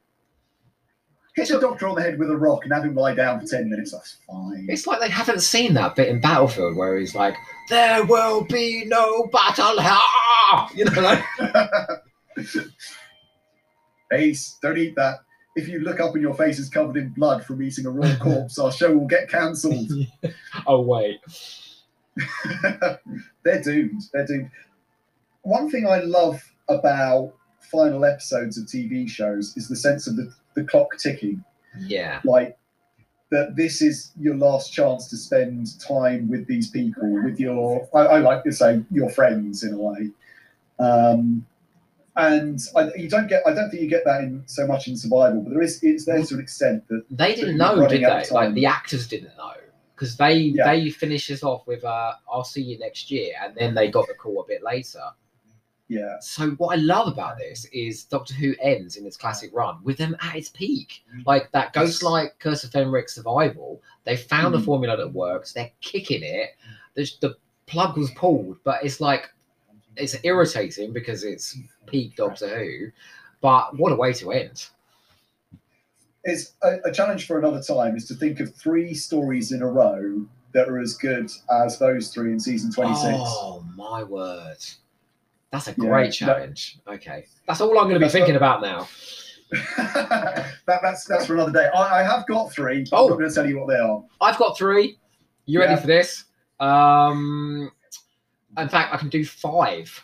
Hit 1.35 1.49
the 1.49 1.59
doctor 1.59 1.87
on 1.89 1.95
the 1.95 2.01
head 2.01 2.17
with 2.17 2.29
a 2.29 2.37
rock 2.37 2.63
and 2.63 2.73
have 2.73 2.85
him 2.85 2.95
lie 2.95 3.13
down 3.13 3.41
for 3.41 3.45
ten 3.45 3.69
minutes. 3.69 3.91
That's 3.91 4.17
fine. 4.25 4.67
It's 4.69 4.87
like 4.87 5.01
they 5.01 5.09
haven't 5.09 5.41
seen 5.41 5.73
that 5.73 5.95
bit 5.97 6.07
in 6.07 6.21
Battlefield 6.21 6.77
where 6.77 6.97
he's 6.97 7.13
like, 7.13 7.35
"There 7.69 8.05
will 8.05 8.45
be 8.45 8.85
no 8.85 9.27
battle." 9.27 9.75
You 10.75 10.85
know, 10.85 11.01
like, 11.01 11.23
Ace, 14.13 14.57
don't 14.61 14.77
eat 14.77 14.95
that. 14.95 15.19
If 15.55 15.67
you 15.67 15.79
look 15.79 15.99
up 15.99 16.13
and 16.13 16.21
your 16.21 16.33
face 16.35 16.59
is 16.59 16.69
covered 16.69 16.97
in 16.97 17.09
blood 17.09 17.43
from 17.45 17.61
eating 17.61 17.85
a 17.85 17.89
raw 17.89 18.15
corpse, 18.17 18.59
our 18.59 18.71
show 18.71 18.95
will 18.95 19.07
get 19.07 19.29
cancelled. 19.29 19.89
oh 20.67 20.81
wait, 20.81 21.19
They're 23.43 23.61
doomed. 23.61 24.03
They're 24.13 24.25
doomed. 24.25 24.51
One 25.41 25.69
thing 25.69 25.87
I 25.87 25.99
love 25.99 26.41
about 26.69 27.33
final 27.71 28.05
episodes 28.05 28.57
of 28.57 28.65
TV 28.65 29.09
shows 29.09 29.55
is 29.57 29.67
the 29.67 29.75
sense 29.75 30.07
of 30.07 30.15
the, 30.15 30.33
the 30.55 30.63
clock 30.63 30.97
ticking. 30.97 31.43
yeah, 31.79 32.21
Like 32.23 32.57
that 33.31 33.55
this 33.55 33.81
is 33.81 34.11
your 34.19 34.35
last 34.35 34.71
chance 34.71 35.07
to 35.09 35.17
spend 35.17 35.79
time 35.79 36.29
with 36.29 36.47
these 36.47 36.69
people, 36.69 37.23
with 37.23 37.39
your 37.39 37.87
I, 37.93 37.99
I 37.99 38.19
like 38.19 38.43
to 38.43 38.51
say 38.51 38.83
your 38.91 39.09
friends 39.09 39.63
in 39.63 39.73
a 39.73 39.77
way. 39.77 40.09
Um, 40.79 41.45
and 42.17 42.59
I, 42.75 42.91
you 42.95 43.09
don't 43.09 43.27
get 43.27 43.43
I 43.45 43.53
don't 43.53 43.69
think 43.69 43.81
you 43.81 43.89
get 43.89 44.05
that 44.05 44.21
in 44.21 44.43
so 44.45 44.65
much 44.65 44.87
in 44.87 44.95
survival, 44.95 45.41
but 45.41 45.51
there 45.51 45.61
is 45.61 45.83
it's 45.83 46.05
there 46.05 46.23
to 46.23 46.35
an 46.35 46.39
extent 46.39 46.87
that 46.87 47.03
they 47.09 47.35
didn't 47.35 47.57
know, 47.57 47.87
did 47.87 48.03
they? 48.03 48.25
Like 48.31 48.53
the 48.53 48.65
actors 48.65 49.07
didn't 49.07 49.35
know 49.37 49.53
because 49.95 50.17
they 50.17 50.35
Yeah. 50.37 50.65
they 50.65 50.89
finish 50.89 51.31
us 51.31 51.43
off 51.43 51.65
with 51.67 51.83
uh, 51.83 52.13
"I'll 52.31 52.43
see 52.43 52.61
you 52.61 52.77
next 52.77 53.09
year," 53.09 53.33
and 53.41 53.55
then 53.55 53.73
they 53.73 53.89
got 53.89 54.07
the 54.07 54.13
call 54.13 54.41
a 54.41 54.47
bit 54.47 54.61
later. 54.63 55.01
yeah 55.87 56.17
So 56.19 56.49
what 56.51 56.77
I 56.77 56.81
love 56.81 57.07
about 57.07 57.37
this 57.37 57.65
is 57.65 58.05
Doctor 58.05 58.33
Who 58.33 58.55
ends 58.59 58.95
in 58.97 59.05
its 59.05 59.17
classic 59.17 59.51
run 59.53 59.83
with 59.83 59.97
them 59.97 60.15
at 60.19 60.35
its 60.35 60.49
peak. 60.49 61.03
Like 61.25 61.51
that 61.51 61.73
Ghost 61.73 62.01
Light 62.03 62.31
Curse 62.39 62.63
of 62.63 62.71
Fenric 62.71 63.09
survival. 63.09 63.81
They 64.03 64.17
found 64.17 64.53
the 64.55 64.59
Mhm. 64.59 64.65
formula 64.65 64.97
that 64.97 65.13
works. 65.13 65.53
They're 65.53 65.71
kicking 65.81 66.23
it. 66.23 66.51
The, 66.95 67.09
the 67.21 67.35
plug 67.67 67.97
was 67.97 68.09
pulled, 68.11 68.57
but 68.63 68.83
it's 68.83 68.99
like 68.99 69.29
it's 69.95 70.15
irritating 70.23 70.91
because 70.91 71.23
it's 71.23 71.57
peak 71.85 72.15
Doctor 72.15 72.49
Who. 72.59 72.91
But 73.41 73.77
what 73.77 73.91
a 73.91 73.95
way 73.95 74.11
to 74.13 74.31
end! 74.31 74.67
It's 76.25 76.53
a, 76.63 76.77
a 76.85 76.91
challenge 76.91 77.27
for 77.27 77.39
another 77.39 77.61
time 77.61 77.95
is 77.95 78.05
to 78.07 78.15
think 78.15 78.39
of 78.41 78.53
three 78.55 78.93
stories 78.93 79.51
in 79.53 79.61
a 79.61 79.67
row 79.67 80.25
that 80.53 80.67
are 80.67 80.79
as 80.79 80.95
good 80.95 81.29
as 81.63 81.77
those 81.79 82.13
three 82.13 82.31
in 82.31 82.39
season 82.39 82.71
26 82.71 83.03
Oh 83.17 83.63
my 83.75 84.03
word! 84.03 84.57
That's 85.51 85.67
a 85.67 85.71
Yeah, 85.71 85.75
great 85.89 86.07
that- 86.07 86.13
challenge. 86.13 86.79
Okay, 86.87 87.25
that's 87.47 87.61
all 87.61 87.77
I'm 87.79 87.85
going 87.87 87.99
to 87.99 88.05
be 88.05 88.09
thinking 88.09 88.33
what- 88.33 88.37
about 88.37 88.61
now. 88.61 88.87
that, 89.77 90.49
that's 90.81 91.05
that's 91.05 91.27
for 91.27 91.35
another 91.35 91.51
day 91.51 91.69
I, 91.73 91.99
I 91.99 92.03
have 92.03 92.25
got 92.25 92.51
three 92.51 92.83
but 92.89 92.97
Oh. 92.97 93.03
i'm 93.03 93.09
not 93.11 93.17
going 93.19 93.29
to 93.29 93.35
tell 93.35 93.47
you 93.47 93.59
what 93.59 93.67
they 93.67 93.75
are 93.77 94.03
I've 94.19 94.37
got 94.39 94.57
three. 94.57 94.97
You 95.45 95.59
ready 95.59 95.73
Yeah. 95.73 95.79
for 95.79 95.87
this? 95.87 96.23
Um, 96.59 97.71
in 98.57 98.67
fact, 98.69 98.91
I 98.93 98.97
can 98.97 99.09
do 99.09 99.23
five. 99.23 100.03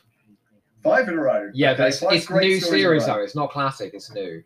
five 0.84 1.08
in 1.08 1.16
a 1.16 1.22
row 1.22 1.50
Yeah, 1.56 1.72
Okay, 1.72 1.78
but 1.80 1.88
it's, 1.88 2.02
it's 2.04 2.30
new 2.30 2.60
stories 2.60 2.64
in 2.64 2.64
a 2.64 2.78
series 2.78 3.06
though. 3.08 3.20
It's 3.24 3.36
not 3.36 3.50
classic. 3.50 3.94
It's 3.96 4.14
new. 4.14 4.44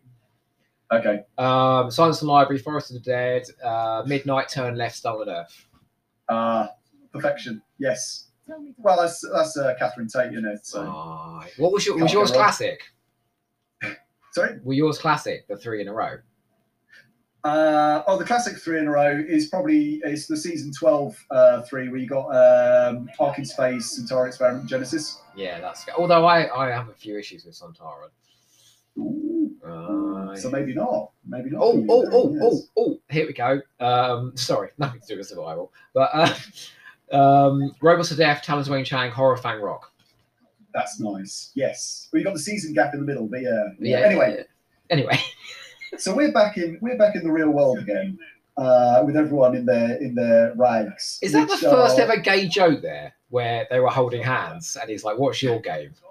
Okay 0.92 1.20
Um, 1.38 1.90
Silence 1.90 2.18
of 2.22 2.26
the 2.26 2.32
Library, 2.32 2.58
Forest 2.60 2.90
of 2.90 2.94
the 2.94 3.00
Dead, 3.10 3.42
uh, 3.64 4.02
Midnight 4.06 4.48
Turn 4.48 4.76
Left, 4.76 4.96
Stolen 4.96 5.28
Earth. 5.28 5.66
uh 6.28 6.66
perfection 7.12 7.62
yes 7.78 8.28
well 8.78 8.98
that's 9.00 9.24
that's 9.32 9.56
uh, 9.56 9.74
catherine 9.78 10.06
tate 10.08 10.30
you 10.32 10.40
know. 10.40 10.54
so 10.62 10.84
what 11.56 11.72
was 11.72 11.86
your 11.86 11.96
was 11.98 12.12
yours 12.12 12.30
classic? 12.30 12.80
sorry 14.32 14.58
Were 14.62 14.74
yours 14.74 14.98
classic? 14.98 15.46
The 15.48 15.56
three 15.56 15.80
in 15.80 15.88
a 15.88 15.92
row. 15.92 16.18
Uh, 17.44 18.02
oh, 18.08 18.18
the 18.18 18.24
classic 18.24 18.56
three 18.58 18.78
in 18.80 18.86
a 18.88 18.90
row 18.90 19.22
is 19.28 19.46
probably 19.46 20.00
it's 20.04 20.26
the 20.26 20.36
season 20.36 20.72
12 20.72 21.26
uh, 21.30 21.62
three 21.62 21.88
where 21.88 21.98
you 22.00 22.08
got 22.08 22.26
um, 22.30 23.08
Ark 23.20 23.38
in 23.38 23.44
Space, 23.44 24.00
Sontaran 24.00 24.26
Experiment, 24.28 24.68
Genesis. 24.68 25.20
Yeah, 25.36 25.60
that's. 25.60 25.86
Although 25.96 26.26
I 26.26 26.48
I 26.52 26.70
have 26.70 26.88
a 26.88 26.92
few 26.94 27.16
issues 27.18 27.44
with 27.44 27.54
Sontaran. 27.54 28.10
Uh, 29.64 30.05
So 30.36 30.50
maybe 30.50 30.74
not. 30.74 31.10
Maybe 31.26 31.50
not. 31.50 31.62
Oh, 31.62 31.84
oh, 31.88 32.08
oh, 32.12 32.38
oh, 32.42 32.60
oh, 32.76 33.00
here 33.10 33.26
we 33.26 33.32
go. 33.32 33.60
Um, 33.80 34.36
sorry, 34.36 34.70
nothing 34.78 35.00
to 35.00 35.06
do 35.06 35.16
with 35.18 35.26
survival. 35.26 35.72
But 35.94 36.10
uh, 36.12 36.34
um, 37.12 37.74
Robots 37.80 38.10
of 38.10 38.18
Death, 38.18 38.42
Talons 38.42 38.68
Weng-Chiang, 38.68 39.10
Horror 39.10 39.36
Fang 39.36 39.60
Rock. 39.60 39.92
That's 40.74 41.00
nice. 41.00 41.52
Yes. 41.54 42.08
Well, 42.12 42.18
you 42.20 42.24
got 42.24 42.34
the 42.34 42.40
season 42.40 42.74
gap 42.74 42.92
in 42.92 43.00
the 43.00 43.06
middle, 43.06 43.26
but 43.26 43.40
yeah. 43.40 43.68
Yeah. 43.78 43.98
Anyway, 44.00 44.34
yeah. 44.38 44.44
Anyway, 44.90 45.18
so 45.98 46.14
we're 46.14 46.32
back 46.32 46.58
in 46.58 46.78
we're 46.82 46.98
back 46.98 47.16
in 47.16 47.24
the 47.24 47.32
real 47.32 47.50
world 47.50 47.78
again, 47.78 48.18
uh, 48.56 49.02
with 49.04 49.16
everyone 49.16 49.56
in 49.56 49.64
their 49.66 49.96
in 50.02 50.14
their 50.14 50.52
rags. 50.54 51.18
is 51.22 51.32
that 51.32 51.48
the 51.48 51.56
first 51.56 51.98
are- 51.98 52.02
ever 52.02 52.18
gay 52.18 52.46
joke 52.46 52.82
there 52.82 53.14
where 53.30 53.66
they 53.70 53.80
were 53.80 53.88
holding 53.88 54.22
hands 54.22 54.76
and 54.80 54.88
he's 54.90 55.02
like, 55.02 55.18
What's 55.18 55.42
your 55.42 55.60
game? 55.60 55.92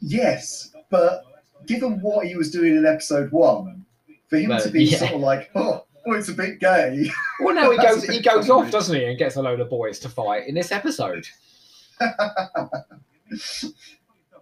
Yes, 0.00 0.74
but 0.90 1.24
given 1.68 2.00
what 2.00 2.26
he 2.26 2.34
was 2.36 2.50
doing 2.50 2.76
in 2.76 2.84
episode 2.86 3.30
one, 3.30 3.84
for 4.28 4.38
him 4.38 4.48
No, 4.50 4.58
to 4.58 4.68
be 4.70 4.84
yeah. 4.84 4.98
sort 4.98 5.12
of 5.12 5.20
like, 5.20 5.50
oh, 5.54 5.84
oh, 6.06 6.12
it's 6.12 6.28
a 6.28 6.32
bit 6.34 6.58
gay. 6.58 7.08
Well, 7.40 7.54
no, 7.54 7.70
he 7.70 7.76
goes 7.86 8.02
he 8.04 8.20
goes 8.20 8.50
off, 8.50 8.70
doesn't 8.72 8.94
he, 8.96 9.04
and 9.04 9.16
gets 9.18 9.36
a 9.36 9.42
load 9.42 9.60
of 9.60 9.70
boys 9.70 9.98
to 10.00 10.08
fight 10.08 10.48
in 10.48 10.54
this 10.54 10.72
episode. 10.72 11.26
Ah. 12.00 12.70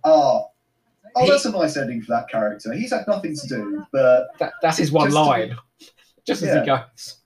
Oh, 0.04 0.50
oh, 1.16 1.24
He- 1.24 1.30
that's 1.30 1.44
a 1.46 1.50
nice 1.50 1.76
ending 1.76 2.00
for 2.02 2.12
that 2.12 2.28
character. 2.28 2.72
He's 2.72 2.92
had 2.92 3.06
nothing 3.08 3.34
to 3.36 3.48
do, 3.48 3.86
but 3.92 4.28
That, 4.38 4.52
that's 4.62 4.78
his 4.78 4.92
one 4.92 5.06
to 5.06 5.10
be- 5.10 5.14
line, 5.14 5.56
just 6.26 6.42
as 6.42 6.54
he 6.60 6.64
goes. 6.66 7.16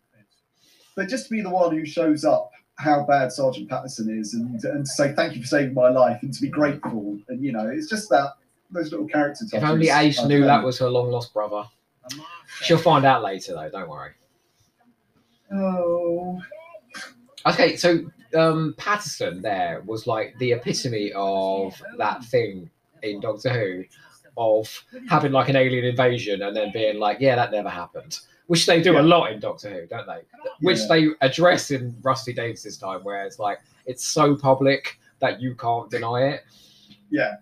but 0.97 1.09
just 1.09 1.25
to 1.27 1.31
be 1.31 1.43
the 1.43 1.51
one 1.51 1.75
who 1.77 1.85
shows 1.85 2.25
up 2.25 2.51
how 2.77 3.05
bad 3.05 3.31
Sergeant 3.33 3.69
Patterson 3.69 4.09
is, 4.19 4.33
and 4.33 4.63
and 4.65 4.87
to 4.87 4.91
say 4.91 5.13
thank 5.13 5.35
you 5.37 5.43
for 5.43 5.47
saving 5.49 5.75
my 5.75 5.91
life, 5.91 6.23
and 6.23 6.33
to 6.33 6.41
be 6.41 6.49
grateful, 6.49 7.19
and 7.29 7.45
you 7.45 7.53
know, 7.53 7.69
it's 7.69 7.89
just 7.91 8.09
that 8.09 8.33
those 8.73 8.91
little 8.91 9.07
character 9.09 9.45
touches. 9.45 9.53
If 9.55 9.63
only 9.65 9.89
Ace 9.91 10.25
knew 10.25 10.45
that 10.45 10.63
was 10.65 10.79
her 10.79 10.89
long 10.89 11.11
lost 11.11 11.33
brother. 11.35 11.65
She'll 12.63 12.79
find 12.79 13.05
out 13.05 13.23
later, 13.23 13.55
though. 13.55 13.69
Don't 13.71 13.89
worry. 13.89 14.13
Oh, 15.53 16.41
Okay, 17.47 17.77
so 17.77 18.05
um, 18.37 18.75
Patterson 18.77 19.41
there 19.41 19.83
was 19.87 20.07
like 20.07 20.35
the 20.39 20.53
epitome 20.53 21.11
of 21.15 21.75
that 21.97 22.23
thing 22.25 22.69
in 23.03 23.19
Doctor 23.21 23.49
Who 23.51 23.85
of 24.37 24.85
having 25.09 25.33
like 25.33 25.49
an 25.49 25.57
alien 25.57 25.85
invasion 25.87 26.43
and 26.43 26.55
then 26.55 26.71
being 26.73 26.99
like, 26.99 27.17
yeah, 27.21 27.35
that 27.37 27.51
never 27.51 27.71
happened. 27.71 28.19
Which 28.47 28.67
they 28.67 28.83
do 28.83 28.93
Yeah. 28.93 29.01
a 29.01 29.03
lot 29.03 29.33
in 29.33 29.41
Doctor 29.41 29.71
Who, 29.71 29.87
don't 29.87 30.07
they? 30.07 30.21
Which 30.61 30.81
Yeah. 30.81 30.87
they 30.91 31.09
address 31.23 31.71
in 31.71 31.97
Russell 32.03 32.27
T 32.27 32.33
Davies's 32.35 32.77
time, 32.77 33.03
where 33.05 33.25
it's 33.25 33.39
like 33.39 33.61
it's 33.87 34.05
so 34.05 34.37
public 34.37 34.99
that 35.21 35.41
you 35.41 35.55
can't 35.55 35.91
deny 35.91 36.29
it. 36.33 36.45
yeah. 37.11 37.37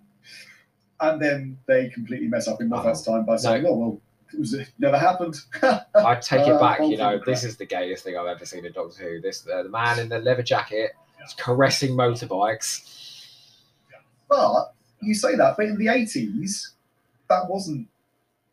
And 1.00 1.20
then 1.22 1.58
they 1.66 1.88
completely 1.90 2.26
mess 2.28 2.48
up 2.48 2.60
in 2.60 2.68
Moffat's 2.68 3.06
Oh, 3.06 3.12
time 3.12 3.24
by 3.24 3.36
saying, 3.36 3.64
"Oh 3.66 3.74
well, 3.76 4.00
it 4.32 4.38
was 4.40 4.52
it 4.54 4.68
never 4.78 4.98
happened." 4.98 5.36
I 5.94 6.16
take 6.16 6.46
it 6.46 6.52
Uh, 6.52 6.58
back. 6.58 6.80
You 6.80 6.96
know, 6.96 7.20
this 7.24 7.44
is 7.44 7.56
the 7.56 7.66
gayest 7.66 8.02
thing 8.04 8.16
I've 8.16 8.26
ever 8.26 8.44
seen 8.44 8.64
in 8.66 8.72
Doctor 8.72 9.02
Who. 9.04 9.20
This 9.20 9.46
uh, 9.46 9.62
the 9.62 9.68
man 9.68 10.00
in 10.00 10.08
the 10.08 10.18
leather 10.18 10.42
jacket 10.42 10.92
is 11.24 11.34
caressing 11.34 11.92
motorbikes. 11.96 13.22
But 14.28 14.74
you 15.00 15.14
say 15.14 15.36
that, 15.36 15.56
but 15.56 15.66
in 15.66 15.78
the 15.78 15.88
eighties, 15.88 16.72
that 17.28 17.48
wasn't 17.48 17.86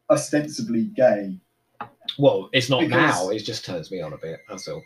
ostensibly 0.10 0.84
gay. 0.96 1.36
Well, 2.20 2.50
it's 2.54 2.70
not 2.70 2.82
Because- 2.82 3.16
now. 3.16 3.30
It 3.30 3.40
just 3.40 3.66
turns 3.66 3.90
me 3.90 4.02
on 4.02 4.14
a 4.14 4.18
bit. 4.18 4.40
That's 4.48 4.68
all. 4.68 4.84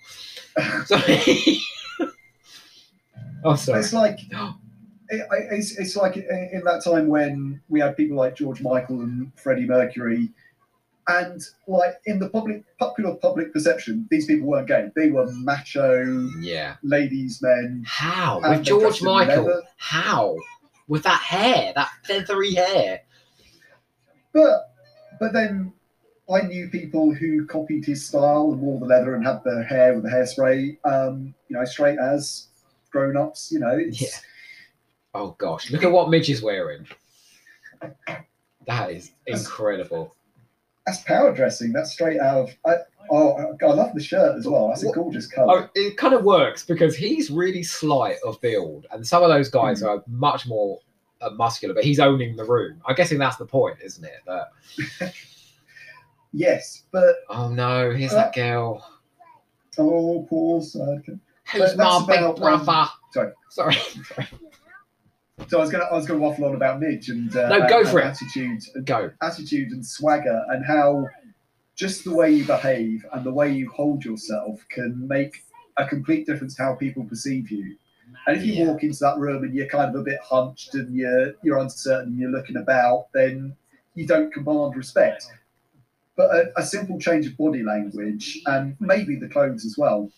Sorry. 0.85 1.59
oh, 3.43 3.55
sorry. 3.55 3.79
It's 3.81 3.91
like 3.91 4.19
it, 5.09 5.27
it's, 5.51 5.77
it's 5.77 5.95
like 5.95 6.17
in 6.17 6.61
that 6.65 6.83
time 6.83 7.07
when 7.07 7.61
we 7.69 7.79
had 7.79 7.97
people 7.97 8.17
like 8.17 8.35
George 8.35 8.61
Michael 8.61 9.01
and 9.01 9.31
Freddie 9.35 9.65
Mercury, 9.65 10.29
and 11.07 11.41
like 11.67 11.95
in 12.05 12.19
the 12.19 12.29
public 12.29 12.63
popular 12.77 13.15
public 13.15 13.51
perception, 13.51 14.07
these 14.11 14.25
people 14.27 14.47
weren't 14.47 14.67
gay. 14.67 14.89
They 14.95 15.09
were 15.09 15.25
macho 15.31 16.27
Yeah. 16.39 16.75
ladies, 16.83 17.41
men. 17.41 17.83
How 17.87 18.39
with 18.47 18.63
George 18.63 19.01
Michael? 19.01 19.45
leather. 19.45 19.63
How 19.77 20.35
with 20.87 21.03
that 21.03 21.21
hair, 21.21 21.73
that 21.75 21.89
feathery 22.05 22.53
hair? 22.53 23.01
But 24.33 24.71
but 25.19 25.33
then 25.33 25.73
I 26.31 26.41
knew 26.41 26.69
people 26.69 27.11
who 27.13 27.47
copied 27.47 27.85
his 27.85 28.05
style 28.05 28.51
and 28.51 28.61
wore 28.61 28.79
the 28.79 28.85
leather 28.85 29.15
and 29.15 29.25
had 29.25 29.43
the 29.43 29.63
hair 29.63 29.95
with 29.95 30.03
the 30.03 30.09
hairspray. 30.09 30.77
Um, 30.85 31.33
you 31.47 31.57
know, 31.57 31.65
straight 31.65 31.97
as 31.97 32.47
grown 32.91 33.17
ups. 33.17 33.51
You 33.51 33.59
know, 33.59 33.75
Yeah. 33.77 34.09
Oh 35.19 35.35
gosh, 35.37 35.69
look 35.69 35.83
at 35.83 35.91
what 35.91 36.09
Midge 36.09 36.29
is 36.29 36.41
wearing. 36.41 36.87
That 38.67 38.91
is 38.91 39.11
incredible. 39.27 40.15
That's 40.85 41.01
power 41.01 41.35
dressing. 41.35 41.73
That's 41.73 41.91
straight 41.91 42.21
out 42.21 42.37
of. 42.37 42.55
I, 42.65 42.75
oh, 43.11 43.53
I 43.61 43.65
love 43.65 43.93
the 43.93 44.01
shirt 44.01 44.37
as 44.37 44.47
well. 44.47 44.69
That's 44.69 44.83
a 44.83 44.91
gorgeous 44.93 45.27
colour. 45.27 45.63
Oh, 45.65 45.69
it 45.75 45.97
kind 45.97 46.13
of 46.13 46.23
works 46.23 46.63
because 46.63 46.95
he's 46.95 47.29
really 47.29 47.63
slight 47.63 48.15
of 48.25 48.39
build, 48.39 48.87
and 48.91 49.05
some 49.05 49.21
of 49.21 49.27
those 49.29 49.49
guys 49.49 49.83
are 49.83 50.01
much 50.07 50.47
more 50.47 50.79
uh, 51.19 51.31
muscular, 51.31 51.75
but 51.75 51.83
he's 51.83 51.99
owning 51.99 52.37
the 52.37 52.45
room. 52.45 52.81
I'm 52.87 52.95
guessing 52.95 53.19
that's 53.19 53.35
the 53.35 53.45
point, 53.45 53.77
isn't 53.83 54.05
it? 54.05 54.21
That 54.25 55.13
Yes, 56.31 56.83
but 56.91 57.15
oh 57.27 57.49
no, 57.49 57.91
here's 57.91 58.11
that 58.11 58.33
girl. 58.33 58.89
oh, 59.77 60.25
poor 60.29 60.61
Sadkin. 60.61 61.19
Who's 61.51 61.75
my 61.75 62.05
big 62.07 62.37
brother? 62.37 62.71
um, 62.71 62.89
sorry. 63.11 63.33
Sorry. 63.49 63.75
So 65.49 65.57
I 65.57 65.61
was 65.61 65.71
gonna, 65.71 65.85
I 65.85 65.93
was 65.95 66.05
gonna 66.05 66.19
waffle 66.19 66.45
on 66.45 66.53
about 66.55 66.79
Midge 66.79 67.09
and 67.09 67.35
uh, 67.35 67.49
No, 67.49 67.67
go 67.67 67.79
and- 67.79 67.89
for 67.89 67.99
and 67.99 68.09
it. 68.09 68.11
attitude, 68.11 68.61
and 68.75 68.85
Go. 68.85 69.11
attitude 69.21 69.71
and 69.71 69.83
swagger, 69.85 70.45
and 70.49 70.63
how 70.63 71.07
just 71.75 72.03
the 72.03 72.13
way 72.13 72.31
you 72.31 72.45
behave 72.45 73.03
and 73.13 73.25
the 73.25 73.31
way 73.33 73.51
you 73.51 73.69
hold 73.71 74.05
yourself 74.05 74.63
can 74.69 75.07
make 75.07 75.43
a 75.77 75.87
complete 75.87 76.27
difference 76.27 76.55
to 76.55 76.63
how 76.63 76.75
people 76.75 77.03
perceive 77.05 77.49
you. 77.49 77.77
And 78.27 78.37
if 78.37 78.45
you 78.45 78.53
Yeah. 78.53 78.65
walk 78.67 78.83
into 78.83 78.99
that 78.99 79.17
room 79.17 79.43
and 79.43 79.53
you're 79.55 79.67
kind 79.67 79.93
of 79.95 79.99
a 79.99 80.03
bit 80.03 80.19
hunched 80.21 80.75
and 80.75 80.93
you're 80.95 81.33
you're 81.41 81.57
uncertain, 81.57 82.17
you're 82.17 82.29
looking 82.31 82.57
about, 82.57 83.11
then 83.13 83.55
you 83.95 84.05
don't 84.05 84.31
command 84.31 84.75
respect. 84.75 85.25
But 86.15 86.35
a, 86.35 86.59
a 86.59 86.63
simple 86.63 86.99
change 86.99 87.25
of 87.25 87.37
body 87.37 87.63
language 87.63 88.39
and 88.45 88.75
maybe 88.79 89.15
the 89.15 89.29
clothes 89.29 89.65
as 89.65 89.77
well, 89.77 90.11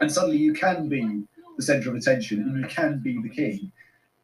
and 0.00 0.10
suddenly 0.10 0.38
you 0.38 0.54
can 0.54 0.88
be 0.88 1.24
the 1.56 1.62
center 1.62 1.90
of 1.90 1.94
attention 1.94 2.40
and 2.42 2.58
you 2.58 2.66
can 2.66 2.98
be 2.98 3.20
the 3.22 3.28
king. 3.28 3.70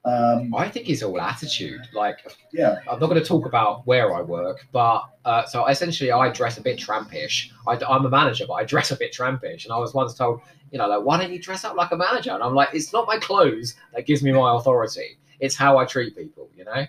Um, 0.02 0.54
I 0.54 0.68
think 0.68 0.88
it's 0.88 1.02
all 1.02 1.20
attitude. 1.20 1.82
Like 1.92 2.18
yeah, 2.52 2.78
I'm 2.90 2.98
not 2.98 3.08
going 3.08 3.20
to 3.20 3.26
talk 3.26 3.44
about 3.44 3.86
where 3.86 4.14
I 4.14 4.22
work, 4.22 4.66
but 4.72 5.04
uh, 5.24 5.44
so 5.44 5.66
essentially 5.66 6.10
I 6.10 6.30
dress 6.30 6.56
a 6.56 6.62
bit 6.62 6.78
trampish. 6.78 7.50
I, 7.66 7.74
am 7.74 8.06
a 8.06 8.10
manager, 8.10 8.46
but 8.46 8.54
I 8.54 8.64
dress 8.64 8.90
a 8.90 8.96
bit 8.96 9.12
trampish. 9.12 9.64
And 9.64 9.72
I 9.72 9.78
was 9.78 9.92
once 9.92 10.14
told, 10.14 10.40
you 10.72 10.78
know, 10.78 10.88
like, 10.88 11.04
why 11.04 11.18
don't 11.18 11.30
you 11.30 11.38
dress 11.38 11.64
up 11.64 11.76
like 11.76 11.92
a 11.92 11.96
manager? 11.96 12.30
And 12.30 12.42
I'm 12.42 12.54
like, 12.54 12.70
it's 12.72 12.92
not 12.94 13.06
my 13.06 13.18
clothes 13.18 13.74
that 13.94 14.06
gives 14.06 14.22
me 14.22 14.32
my 14.32 14.56
authority. 14.56 15.18
It's 15.38 15.54
how 15.54 15.76
I 15.76 15.84
treat 15.84 16.16
people, 16.16 16.48
you 16.56 16.64
know? 16.64 16.86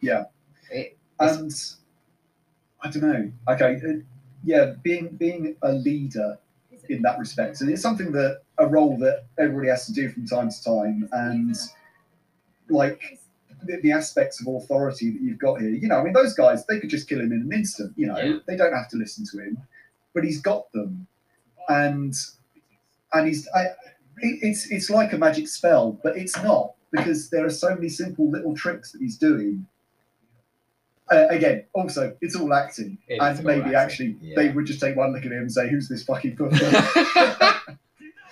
Yeah. 0.00 0.24
It- 0.70 0.96
and 1.20 1.52
I 2.82 2.90
don't 2.90 3.02
know. 3.02 3.32
Okay, 3.48 3.80
uh, 3.86 3.92
yeah, 4.42 4.74
being 4.82 5.08
being 5.08 5.56
a 5.62 5.72
leader 5.72 6.38
in 6.88 7.02
that 7.02 7.18
respect, 7.18 7.60
and 7.60 7.70
it's 7.70 7.80
something 7.80 8.12
that 8.12 8.42
a 8.58 8.66
role 8.66 8.98
that 8.98 9.24
everybody 9.38 9.68
has 9.68 9.86
to 9.86 9.92
do 9.92 10.10
from 10.10 10.26
time 10.26 10.50
to 10.50 10.64
time, 10.64 11.08
and 11.12 11.56
like 12.68 13.18
the, 13.64 13.78
the 13.82 13.92
aspects 13.92 14.40
of 14.40 14.54
authority 14.54 15.10
that 15.10 15.20
you've 15.20 15.38
got 15.38 15.60
here. 15.60 15.70
You 15.70 15.88
know, 15.88 15.98
I 15.98 16.04
mean, 16.04 16.12
those 16.12 16.34
guys 16.34 16.64
they 16.66 16.78
could 16.80 16.90
just 16.90 17.08
kill 17.08 17.20
him 17.20 17.32
in 17.32 17.40
an 17.42 17.52
instant. 17.52 17.92
You 17.96 18.06
know, 18.08 18.18
Yeah. 18.18 18.38
they 18.46 18.56
don't 18.56 18.72
have 18.72 18.88
to 18.90 18.96
listen 18.96 19.24
to 19.32 19.38
him, 19.38 19.58
but 20.14 20.24
he's 20.24 20.40
got 20.40 20.70
them, 20.72 21.06
and 21.68 22.14
and 23.12 23.26
he's. 23.28 23.48
I, 23.54 23.62
it, 24.18 24.38
it's 24.42 24.70
it's 24.70 24.90
like 24.90 25.12
a 25.12 25.18
magic 25.18 25.48
spell, 25.48 25.98
but 26.02 26.16
it's 26.16 26.36
not 26.42 26.74
because 26.92 27.30
there 27.30 27.44
are 27.44 27.50
so 27.50 27.74
many 27.74 27.88
simple 27.88 28.30
little 28.30 28.54
tricks 28.54 28.92
that 28.92 29.00
he's 29.00 29.16
doing. 29.18 29.66
Uh, 31.12 31.26
again, 31.28 31.64
also 31.74 32.16
it's 32.22 32.34
all 32.34 32.54
acting, 32.54 32.96
It 33.08 33.18
and 33.20 33.44
maybe 33.44 33.60
acting, 33.60 33.74
actually 33.76 34.16
yeah. 34.22 34.34
they 34.36 34.48
would 34.50 34.64
just 34.64 34.80
take 34.80 34.96
one 34.96 35.12
look 35.12 35.26
at 35.26 35.32
him 35.32 35.38
and 35.38 35.52
say, 35.52 35.68
"Who's 35.68 35.86
this 35.88 36.02
fucking? 36.04 36.38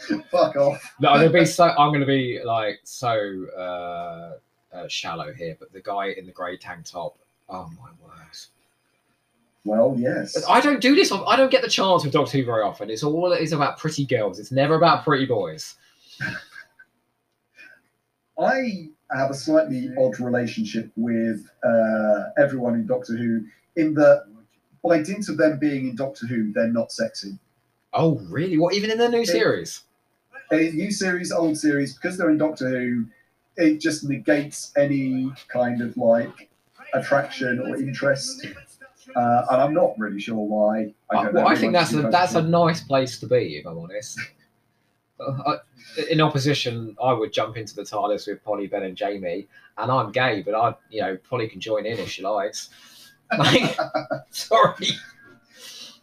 Fuck 0.30 0.56
off." 0.56 0.94
No, 1.00 1.10
I'm 1.10 1.20
gonna 1.20 1.40
be 1.40 1.44
so. 1.44 1.64
I'm 1.78 1.92
gonna 1.92 2.06
be 2.06 2.40
like 2.44 2.80
so 2.84 3.46
uh, 3.56 4.32
uh, 4.74 4.88
shallow 4.88 5.32
here, 5.32 5.56
but 5.58 5.72
the 5.72 5.80
guy 5.80 6.08
in 6.08 6.26
the 6.26 6.32
grey 6.32 6.56
tank 6.56 6.84
top. 6.84 7.18
Oh 7.48 7.70
my 7.78 7.90
word! 8.02 8.12
Well, 9.64 9.94
yes. 9.98 10.34
But 10.34 10.50
I 10.50 10.60
don't 10.60 10.80
do 10.80 10.94
this. 10.94 11.12
I 11.12 11.36
don't 11.36 11.50
get 11.50 11.62
the 11.62 11.68
chance 11.68 12.04
with 12.04 12.12
Doctor 12.12 12.38
Who 12.38 12.44
very 12.44 12.62
often. 12.62 12.90
It's 12.90 13.02
all 13.02 13.32
it 13.32 13.40
is 13.42 13.52
about 13.52 13.78
pretty 13.78 14.04
girls. 14.04 14.38
It's 14.38 14.52
never 14.52 14.74
about 14.74 15.04
pretty 15.04 15.26
boys. 15.26 15.76
I 18.38 18.88
have 19.14 19.30
a 19.30 19.34
slightly 19.34 19.90
odd 19.98 20.18
relationship 20.18 20.90
with 20.96 21.48
uh, 21.62 22.30
everyone 22.38 22.74
in 22.74 22.86
Doctor 22.86 23.16
Who, 23.16 23.44
in 23.76 23.94
that 23.94 24.24
by 24.82 25.02
dint 25.02 25.28
of 25.28 25.36
them 25.36 25.58
being 25.58 25.88
in 25.90 25.96
Doctor 25.96 26.26
Who, 26.26 26.52
they're 26.52 26.68
not 26.68 26.90
sexy. 26.90 27.38
Oh, 27.92 28.18
really? 28.28 28.58
What? 28.58 28.74
Even 28.74 28.90
in 28.90 28.98
the 28.98 29.08
new 29.08 29.24
series? 29.24 29.82
A 30.52 30.70
new 30.72 30.90
series, 30.90 31.32
old 31.32 31.56
series, 31.56 31.94
because 31.94 32.18
they're 32.18 32.30
in 32.30 32.38
Doctor 32.38 32.68
Who, 32.68 33.06
it 33.56 33.78
just 33.78 34.04
negates 34.04 34.72
any 34.76 35.32
kind 35.48 35.80
of 35.80 35.96
like 35.96 36.50
attraction 36.94 37.58
or 37.60 37.76
interest. 37.76 38.46
Uh, 39.16 39.42
and 39.50 39.62
I'm 39.62 39.74
not 39.74 39.98
really 39.98 40.20
sure 40.20 40.36
why. 40.36 40.94
I, 41.10 41.16
I, 41.16 41.24
don't 41.24 41.34
well. 41.34 41.48
I 41.48 41.56
think 41.56 41.72
that's 41.72 41.92
a 41.92 42.02
that's 42.02 42.34
a 42.34 42.42
nice 42.42 42.82
place 42.82 43.18
to 43.20 43.26
be, 43.26 43.56
if 43.56 43.66
I'm 43.66 43.78
honest. 43.78 44.18
Uh, 45.18 45.32
I- 45.46 45.56
in 46.10 46.20
opposition, 46.20 46.96
I 47.02 47.12
would 47.12 47.32
jump 47.32 47.56
into 47.56 47.74
the 47.74 47.82
TARDIS 47.82 48.26
with 48.28 48.42
Polly, 48.44 48.66
Ben, 48.66 48.82
and 48.84 48.96
Jamie, 48.96 49.48
and 49.76 49.90
I'm 49.90 50.12
gay, 50.12 50.42
but 50.42 50.54
I, 50.54 50.74
you 50.90 51.00
know, 51.02 51.16
Polly 51.28 51.48
can 51.48 51.60
join 51.60 51.86
in 51.86 51.98
if 51.98 52.10
she 52.10 52.22
likes. 52.22 52.70
Like, 53.38 53.74
sorry. 54.30 54.88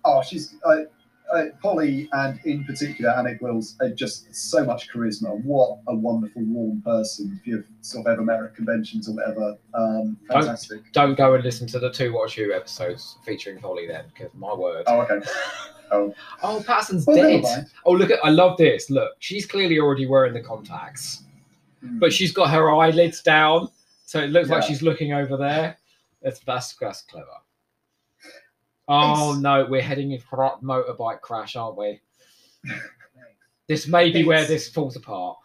Oh, 0.03 0.23
she's 0.23 0.55
uh, 0.65 0.85
uh, 1.33 1.45
Polly, 1.61 2.09
and 2.13 2.39
in 2.45 2.63
particular, 2.65 3.11
Anneke 3.11 3.41
Wills, 3.41 3.75
are 3.81 3.89
just 3.89 4.33
so 4.33 4.63
much 4.63 4.89
charisma. 4.89 5.41
What 5.43 5.79
a 5.87 5.95
wonderful, 5.95 6.41
warm 6.43 6.81
person. 6.81 7.37
If 7.39 7.47
you've 7.47 7.65
sort 7.81 8.07
of 8.07 8.13
ever 8.13 8.21
met 8.23 8.41
at 8.43 8.55
conventions 8.55 9.07
or 9.09 9.13
whatever, 9.15 9.57
um, 9.73 10.17
Don't- 10.29 10.69
Don't 10.93 11.15
go 11.15 11.35
and 11.35 11.43
listen 11.43 11.67
to 11.67 11.79
the 11.79 11.91
two 11.91 12.13
Watch 12.13 12.35
Who 12.35 12.51
episodes 12.53 13.17
featuring 13.25 13.59
Polly 13.59 13.87
then, 13.87 14.05
because 14.13 14.33
my 14.33 14.53
word. 14.53 14.83
Oh, 14.87 15.01
okay. 15.01 15.25
Oh, 15.91 16.13
Oh, 16.43 16.63
Patterson's 16.67 17.07
well, 17.07 17.15
dead. 17.15 17.65
Oh, 17.83 17.93
look 17.93 18.11
at! 18.11 18.19
I 18.23 18.29
love 18.29 18.57
this. 18.59 18.91
Look, 18.91 19.13
she's 19.17 19.47
clearly 19.47 19.79
already 19.79 20.05
wearing 20.05 20.33
the 20.33 20.41
contacts, 20.41 21.23
Mm. 21.83 21.99
but 21.99 22.13
she's 22.13 22.31
got 22.31 22.51
her 22.51 22.69
eyelids 22.71 23.23
down, 23.23 23.69
so 24.05 24.19
it 24.19 24.27
looks 24.29 24.49
like 24.49 24.61
she's 24.61 24.83
looking 24.83 25.13
over 25.13 25.35
there. 25.35 25.77
That's 26.21 26.39
that's, 26.41 26.75
that's 26.75 27.01
clever. 27.01 27.25
Oh 28.91 29.29
It's- 29.31 29.41
no, 29.41 29.65
we're 29.69 29.81
heading 29.83 30.17
for 30.19 30.43
a 30.43 30.51
motorbike 30.63 31.21
crash, 31.21 31.55
aren't 31.55 31.77
we? 31.77 32.01
This 33.67 33.87
may 33.87 34.11
be 34.11 34.23
where 34.23 34.45
this 34.45 34.67
falls 34.67 34.95
apart. 34.95 35.37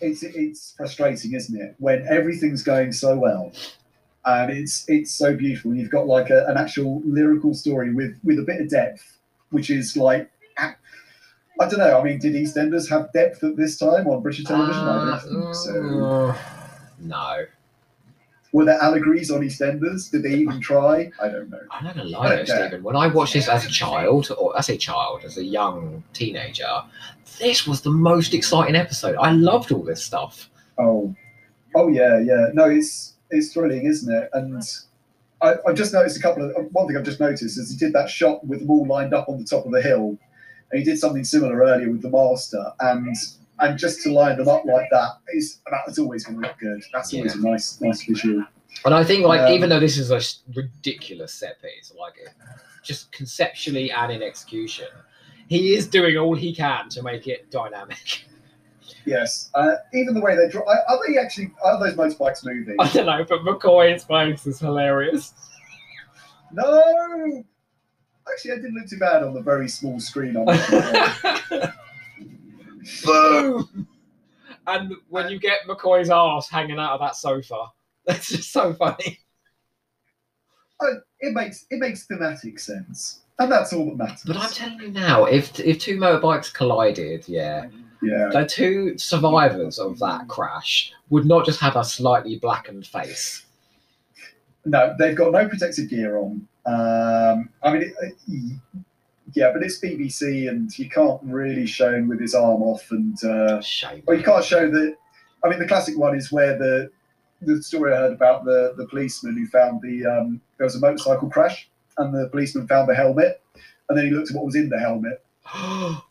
it's 0.00 0.22
it's 0.22 0.74
frustrating, 0.76 1.34
isn't 1.34 1.60
it? 1.60 1.74
When 1.78 2.06
everything's 2.08 2.62
going 2.62 2.92
so 2.92 3.18
well, 3.18 3.52
and 4.24 4.50
it's 4.50 4.84
it's 4.88 5.12
so 5.12 5.34
beautiful. 5.36 5.74
You've 5.74 5.90
got 5.90 6.06
like 6.06 6.30
a, 6.30 6.46
an 6.46 6.56
actual 6.56 7.02
lyrical 7.04 7.52
story 7.54 7.92
with 7.92 8.18
with 8.24 8.38
a 8.38 8.42
bit 8.42 8.60
of 8.60 8.68
depth, 8.70 9.18
which 9.50 9.70
is 9.70 9.96
like. 9.96 10.30
I 11.60 11.68
don't 11.68 11.78
know. 11.78 12.00
I 12.00 12.02
mean, 12.02 12.18
did 12.18 12.32
EastEnders 12.34 12.88
have 12.90 13.12
depth 13.12 13.44
at 13.44 13.56
this 13.56 13.78
time 13.78 14.08
on 14.08 14.22
British 14.22 14.44
television? 14.44 14.82
I 14.82 15.20
don't 15.20 15.42
think 15.44 15.54
so. 15.54 16.04
Uh, 16.04 16.36
no, 16.98 17.44
Were 18.54 18.64
there 18.64 18.80
allegories 18.80 19.32
on 19.32 19.40
EastEnders? 19.40 20.12
Did 20.12 20.22
they 20.22 20.34
even 20.34 20.60
try? 20.60 21.10
I 21.20 21.28
don't 21.28 21.50
know. 21.50 21.58
I'm 21.72 21.84
not 21.84 21.96
gonna 21.96 22.08
lie 22.08 22.36
though. 22.36 22.44
Steven. 22.44 22.84
When 22.84 22.94
I 22.94 23.08
watched 23.08 23.34
this 23.34 23.48
as 23.48 23.66
a 23.66 23.68
child, 23.68 24.30
or 24.38 24.56
as 24.56 24.68
a 24.68 24.76
child, 24.76 25.22
as 25.24 25.36
a 25.38 25.44
young 25.44 26.04
teenager, 26.12 26.68
this 27.40 27.66
was 27.66 27.80
the 27.80 27.90
most 27.90 28.32
exciting 28.32 28.76
episode. 28.76 29.16
I 29.16 29.32
loved 29.32 29.72
all 29.72 29.82
this 29.82 30.04
stuff. 30.04 30.48
Oh, 30.78 31.12
oh 31.74 31.88
yeah, 31.88 32.20
yeah. 32.20 32.50
No, 32.54 32.70
it's 32.70 33.14
it's 33.28 33.52
thrilling, 33.52 33.86
isn't 33.86 34.14
it? 34.14 34.30
And 34.34 34.62
I, 35.42 35.56
I've 35.66 35.74
just 35.74 35.92
noticed 35.92 36.16
a 36.16 36.22
couple 36.22 36.48
of 36.48 36.54
one 36.70 36.86
thing 36.86 36.96
I've 36.96 37.02
just 37.02 37.18
noticed 37.18 37.58
is 37.58 37.72
he 37.72 37.76
did 37.76 37.92
that 37.94 38.08
shot 38.08 38.46
with 38.46 38.60
them 38.60 38.70
all 38.70 38.86
lined 38.86 39.14
up 39.14 39.28
on 39.28 39.40
the 39.40 39.44
top 39.44 39.66
of 39.66 39.72
the 39.72 39.82
hill, 39.82 40.16
and 40.70 40.78
he 40.78 40.84
did 40.84 41.00
something 41.00 41.24
similar 41.24 41.58
earlier 41.58 41.90
with 41.90 42.02
the 42.02 42.08
master, 42.08 42.72
and 42.78 43.16
and 43.60 43.78
just 43.78 44.02
to 44.02 44.12
line 44.12 44.36
them 44.36 44.48
up 44.48 44.64
like 44.64 44.88
that 44.90 45.10
is 45.34 45.60
that's 45.70 45.98
always 45.98 46.24
going 46.24 46.40
to 46.40 46.48
look 46.48 46.58
good. 46.58 46.82
That's 46.92 47.14
always 47.14 47.34
a 47.34 47.40
nice 47.40 47.80
nice 47.80 48.04
visual. 48.04 48.44
And 48.84 48.92
I 48.94 49.04
think, 49.04 49.24
like, 49.24 49.42
Um, 49.42 49.52
even 49.52 49.68
though 49.68 49.78
this 49.80 49.96
is 49.96 50.10
a 50.10 50.20
ridiculous 50.54 51.32
set 51.32 51.62
piece, 51.62 51.92
like, 51.98 52.14
just 52.82 53.12
conceptually 53.12 53.92
and 53.92 54.10
in 54.10 54.22
execution, 54.22 54.88
he 55.48 55.74
is 55.74 55.86
doing 55.86 56.16
all 56.16 56.34
he 56.34 56.52
can 56.54 56.88
to 56.90 57.02
make 57.02 57.28
it 57.28 57.50
dynamic. 57.50 58.24
Yes, 59.06 59.50
uh, 59.54 59.76
even 59.92 60.14
the 60.14 60.20
way 60.20 60.34
they 60.34 60.48
draw. 60.48 60.62
Are 60.66 60.98
they 61.06 61.18
actually? 61.18 61.52
Are 61.62 61.78
those 61.78 61.94
motorbikes 61.94 62.44
moving? 62.44 62.76
I 62.80 62.88
don't 62.88 63.06
know, 63.06 63.24
but 63.28 63.40
McCoy's 63.40 64.04
face 64.04 64.46
is 64.46 64.58
hilarious. 64.58 65.32
No. 66.52 67.44
Actually, 68.30 68.52
I 68.52 68.56
didn't 68.56 68.74
look 68.74 68.88
too 68.88 68.98
bad 68.98 69.22
on 69.22 69.34
the 69.34 69.42
very 69.42 69.68
small 69.68 70.00
screen. 70.00 70.36
On 70.36 70.46
Boom! 73.04 73.88
And 74.66 74.94
when 75.08 75.28
you 75.28 75.38
get 75.38 75.66
McCoy's 75.68 76.08
ass 76.08 76.48
hanging 76.48 76.78
out 76.78 76.92
of 76.92 77.00
that 77.00 77.16
sofa, 77.16 77.66
that's 78.06 78.28
just 78.28 78.50
so 78.50 78.72
funny. 78.72 79.18
it 81.20 81.34
makes 81.34 81.66
it 81.70 81.78
makes 81.80 82.06
thematic 82.06 82.58
sense, 82.58 83.20
and 83.38 83.52
that's 83.52 83.72
all 83.72 83.84
that 83.86 83.96
matters. 83.96 84.22
But 84.26 84.36
I'm 84.38 84.50
telling 84.50 84.80
you 84.80 84.90
now, 84.90 85.24
if 85.24 85.58
if 85.60 85.78
two 85.80 85.98
motorbikes 85.98 86.52
collided, 86.52 87.28
yeah, 87.28 87.66
yeah, 88.02 88.30
the 88.32 88.46
two 88.46 88.96
survivors 88.96 89.78
of 89.78 89.98
that 89.98 90.28
crash 90.28 90.92
would 91.10 91.26
not 91.26 91.44
just 91.44 91.60
have 91.60 91.76
a 91.76 91.84
slightly 91.84 92.38
blackened 92.38 92.86
face. 92.86 93.44
No, 94.64 94.94
they've 94.98 95.16
got 95.16 95.32
no 95.32 95.46
protective 95.46 95.90
gear 95.90 96.16
on. 96.16 96.48
Um, 96.64 97.50
I 97.62 97.72
mean, 97.72 97.82
it, 97.82 97.92
it- 98.28 98.83
yeah, 99.34 99.50
but 99.52 99.62
it's 99.62 99.80
BBC, 99.80 100.48
and 100.48 100.76
you 100.78 100.88
can't 100.88 101.20
really 101.22 101.66
show 101.66 101.92
him 101.92 102.08
with 102.08 102.20
his 102.20 102.34
arm 102.34 102.62
off, 102.62 102.90
and 102.90 103.22
uh, 103.24 103.60
Shame. 103.60 104.02
well, 104.06 104.16
you 104.16 104.24
can't 104.24 104.44
show 104.44 104.70
the. 104.70 104.96
I 105.44 105.48
mean, 105.48 105.58
the 105.58 105.68
classic 105.68 105.98
one 105.98 106.16
is 106.16 106.32
where 106.32 106.56
the 106.56 106.90
the 107.42 107.62
story 107.62 107.92
I 107.92 107.96
heard 107.96 108.12
about 108.12 108.44
the 108.44 108.74
the 108.76 108.86
policeman 108.86 109.36
who 109.36 109.46
found 109.46 109.82
the 109.82 110.06
um, 110.06 110.40
there 110.56 110.64
was 110.64 110.76
a 110.76 110.80
motorcycle 110.80 111.28
crash, 111.28 111.68
and 111.98 112.14
the 112.14 112.28
policeman 112.28 112.66
found 112.68 112.88
the 112.88 112.94
helmet, 112.94 113.42
and 113.88 113.98
then 113.98 114.06
he 114.06 114.10
looked 114.12 114.30
at 114.30 114.36
what 114.36 114.46
was 114.46 114.54
in 114.56 114.68
the 114.68 114.78
helmet. 114.78 115.22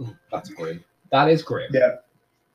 Ooh, 0.00 0.16
That's 0.30 0.48
grim. 0.50 0.84
That 1.10 1.28
is 1.28 1.42
grim. 1.42 1.70
Yeah, 1.72 1.96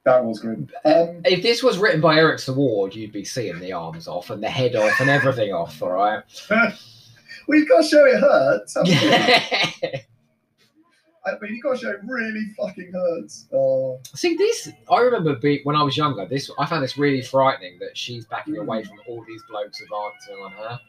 that 0.05 0.23
was 0.23 0.39
grim. 0.39 0.69
Um, 0.85 1.21
If 1.25 1.43
this 1.43 1.61
was 1.61 1.77
written 1.77 2.01
by 2.01 2.15
Eric 2.15 2.39
Saward, 2.39 2.95
you'd 2.95 3.11
be 3.11 3.25
seeing 3.25 3.59
the 3.59 3.73
arms 3.73 4.07
off 4.07 4.29
and 4.29 4.41
the 4.41 4.49
head 4.49 4.75
off 4.75 4.99
and 5.01 5.09
everything 5.09 5.51
off, 5.53 5.81
all 5.81 5.91
right? 5.91 6.23
well, 7.47 7.59
you've 7.59 7.69
got 7.69 7.81
to 7.81 7.87
show 7.87 8.05
it 8.05 8.19
hurts. 8.19 8.75
haven't 8.75 8.91
you? 8.91 9.09
Yeah. 9.09 9.99
I 11.25 11.31
mean, 11.41 11.55
you've 11.55 11.63
got 11.63 11.73
to 11.73 11.77
show 11.79 11.89
it 11.89 11.99
really 12.05 12.45
fucking 12.57 12.91
hurts. 12.91 13.47
Oh. 13.51 13.99
See, 14.13 14.35
this 14.35 14.69
I 14.91 14.99
remember 14.99 15.35
be, 15.35 15.61
when 15.63 15.75
I 15.75 15.81
was 15.81 15.97
younger. 15.97 16.25
This 16.25 16.51
I 16.59 16.65
found 16.67 16.83
this 16.83 16.97
really 16.97 17.23
frightening 17.23 17.79
that 17.79 17.97
she's 17.97 18.25
backing 18.25 18.55
hmm. 18.55 18.61
away 18.61 18.83
from 18.83 18.99
all 19.07 19.23
these 19.27 19.41
blokes 19.49 19.81
advancing 19.81 20.35
on 20.43 20.51
her. 20.51 20.79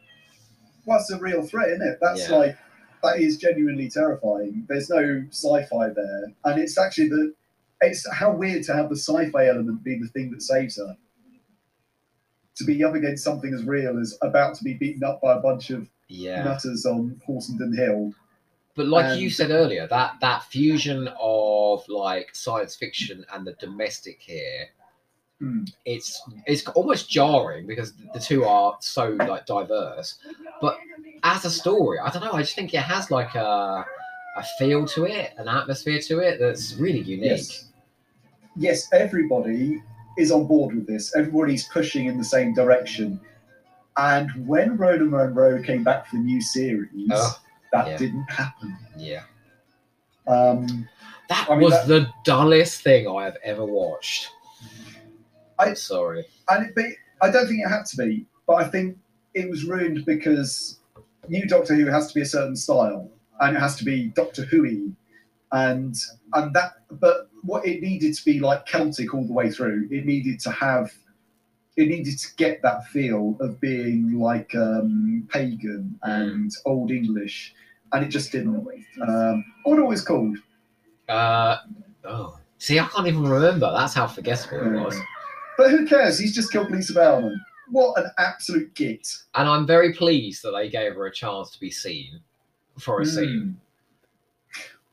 Well, 0.84 0.98
that's 0.98 1.10
a 1.10 1.18
real 1.18 1.42
threat, 1.42 1.70
isn't 1.70 1.86
it? 1.86 1.98
That's 2.00 2.28
Yeah. 2.28 2.36
like 2.36 2.58
that 3.02 3.20
is 3.20 3.38
genuinely 3.38 3.88
terrifying. 3.88 4.66
There's 4.68 4.90
no 4.90 5.24
sci-fi 5.30 5.90
there, 5.90 6.32
and 6.44 6.60
it's 6.60 6.78
actually 6.78 7.08
the 7.08 7.34
it's 7.80 8.06
how 8.12 8.34
weird 8.34 8.62
to 8.64 8.74
have 8.74 8.88
the 8.88 8.96
sci-fi 8.96 9.48
element 9.48 9.82
be 9.84 9.98
the 9.98 10.08
thing 10.08 10.30
that 10.30 10.42
saves 10.42 10.76
her. 10.76 10.96
To 12.56 12.64
be 12.64 12.82
up 12.82 12.94
against 12.94 13.22
something 13.22 13.52
as 13.52 13.64
real 13.64 13.98
as 13.98 14.18
about 14.22 14.54
to 14.56 14.64
be 14.64 14.74
beaten 14.74 15.04
up 15.04 15.20
by 15.20 15.36
a 15.36 15.40
bunch 15.40 15.70
of 15.70 15.88
Yeah, 16.08 16.44
nutters 16.44 16.86
on 16.86 17.20
Horsenden 17.28 17.76
Hill. 17.76 18.12
but 18.76 18.86
like 18.86 19.18
you 19.18 19.28
said 19.30 19.50
earlier, 19.50 19.86
that 19.88 20.14
that 20.20 20.44
fusion 20.44 21.08
of 21.20 21.82
like 21.88 22.34
science 22.34 22.76
fiction 22.76 23.24
and 23.32 23.46
the 23.46 23.52
domestic 23.54 24.18
here, 24.20 24.66
Hmm. 25.40 25.64
it's 25.84 26.22
it's 26.46 26.66
almost 26.68 27.10
jarring 27.10 27.66
because 27.66 27.92
the 28.14 28.20
two 28.20 28.44
are 28.44 28.76
so 28.80 29.10
like 29.10 29.44
diverse. 29.46 30.16
But 30.62 30.78
as 31.24 31.44
a 31.44 31.50
story, 31.50 31.98
I 31.98 32.08
don't 32.10 32.22
know. 32.24 32.32
I 32.32 32.40
just 32.40 32.54
think 32.54 32.72
it 32.72 32.80
has 32.80 33.10
like 33.10 33.34
a 33.34 33.84
a 34.38 34.42
feel 34.58 34.86
to 34.88 35.04
it, 35.04 35.32
an 35.38 35.48
atmosphere 35.48 35.98
to 36.08 36.18
it 36.20 36.38
that's 36.38 36.74
really 36.74 37.00
unique. 37.00 37.30
Yes. 37.30 37.68
Yes, 38.58 38.88
everybody 38.92 39.82
is 40.16 40.30
on 40.30 40.46
board 40.46 40.74
with 40.74 40.86
this. 40.86 41.14
Everybody's 41.16 41.68
pushing 41.68 42.06
in 42.06 42.16
the 42.16 42.24
same 42.24 42.54
direction. 42.54 43.20
And 43.98 44.30
when 44.46 44.76
Rona 44.76 45.04
Munro 45.04 45.62
came 45.62 45.82
back 45.82 46.06
for 46.06 46.16
the 46.16 46.22
new 46.22 46.40
series, 46.40 46.90
Oh, 47.12 47.38
that 47.72 47.86
yeah. 47.88 47.96
didn't 47.96 48.30
happen. 48.30 48.76
Yeah. 48.96 49.22
Um, 50.26 50.88
That 51.28 51.46
I 51.50 51.54
mean, 51.54 51.64
was 51.64 51.72
that- 51.72 51.88
the 51.88 52.08
dullest 52.24 52.82
thing 52.82 53.08
I 53.08 53.24
have 53.24 53.36
ever 53.42 53.64
watched. 53.64 54.30
I- 55.58 55.68
I'm 55.70 55.76
sorry. 55.76 56.24
and 56.50 56.66
it 56.66 56.74
be, 56.76 56.94
I 57.22 57.30
don't 57.30 57.46
think 57.48 57.64
it 57.64 57.68
had 57.68 57.86
to 57.86 57.96
be, 57.96 58.26
but 58.46 58.54
I 58.56 58.64
think 58.68 58.98
it 59.34 59.48
was 59.48 59.64
ruined 59.64 60.04
because 60.04 60.78
new 61.28 61.46
Doctor 61.46 61.74
Who 61.74 61.86
has 61.86 62.08
to 62.08 62.14
be 62.14 62.20
a 62.20 62.26
certain 62.26 62.54
style, 62.56 63.10
and 63.40 63.56
it 63.56 63.60
has 63.60 63.76
to 63.76 63.84
be 63.84 64.08
Doctor 64.08 64.44
Who-y, 64.44 64.88
and 65.52 65.94
and 66.34 66.54
that. 66.54 66.74
But 66.90 67.28
what 67.42 67.66
it 67.66 67.80
needed 67.80 68.14
to 68.14 68.24
be 68.24 68.38
like 68.40 68.66
Celtic 68.66 69.14
all 69.14 69.24
the 69.26 69.32
way 69.32 69.50
through. 69.50 69.88
It 69.90 70.04
needed 70.06 70.38
to 70.40 70.50
have, 70.50 70.92
it 71.76 71.88
needed 71.88 72.18
to 72.18 72.28
get 72.36 72.62
that 72.62 72.86
feel 72.88 73.36
of 73.40 73.60
being 73.60 74.18
like 74.18 74.54
um, 74.54 75.28
pagan 75.30 75.98
and 76.02 76.50
old 76.64 76.90
English, 76.90 77.54
and 77.92 78.04
it 78.04 78.08
just 78.08 78.32
didn't. 78.32 78.66
Um, 79.06 79.44
what 79.64 79.78
it 79.78 79.82
was 79.86 80.02
called? 80.02 80.38
Uh, 81.08 81.58
oh, 82.04 82.38
see, 82.58 82.78
I 82.80 82.86
can't 82.86 83.06
even 83.06 83.22
remember. 83.28 83.70
That's 83.76 83.94
how 83.94 84.06
forgettable 84.06 84.74
it 84.74 84.84
was. 84.84 84.98
But 85.58 85.70
who 85.70 85.86
cares? 85.86 86.18
He's 86.18 86.34
just 86.34 86.50
killed 86.52 86.70
Lisa 86.70 86.94
Bowerman. 86.94 87.40
What 87.70 87.98
an 87.98 88.10
absolute 88.18 88.72
git! 88.74 89.08
And 89.34 89.48
I'm 89.48 89.66
very 89.66 89.92
pleased 89.92 90.42
that 90.44 90.52
they 90.52 90.68
gave 90.68 90.94
her 90.94 91.06
a 91.06 91.12
chance 91.12 91.50
to 91.50 91.60
be 91.60 91.70
seen 91.70 92.20
for 92.78 93.00
a 93.00 93.04
Hmm. 93.04 93.10
scene. 93.10 93.60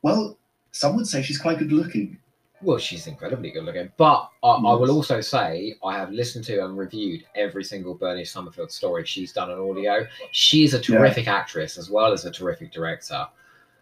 Well, 0.02 0.36
some 0.72 0.96
would 0.96 1.06
say 1.06 1.22
she's 1.22 1.38
quite 1.38 1.58
good 1.58 1.72
looking. 1.72 2.18
Well, 2.62 2.78
she's 2.78 3.06
incredibly 3.06 3.50
good 3.50 3.64
looking. 3.64 3.90
But 3.96 4.30
I, 4.42 4.48
I 4.52 4.74
will 4.74 4.90
also 4.90 5.20
say 5.20 5.74
I 5.84 5.98
have 5.98 6.10
listened 6.12 6.44
to 6.46 6.64
and 6.64 6.78
reviewed 6.78 7.24
every 7.34 7.62
single 7.64 7.94
Bernie 7.94 8.24
Summerfield 8.24 8.70
story 8.72 9.04
she's 9.04 9.32
done 9.32 9.50
on 9.50 9.58
audio. 9.58 10.06
She's 10.30 10.72
a 10.72 10.80
terrific 10.80 11.28
actress 11.28 11.76
as 11.76 11.90
well 11.90 12.12
as 12.12 12.24
a 12.24 12.30
terrific 12.30 12.72
director. 12.72 13.26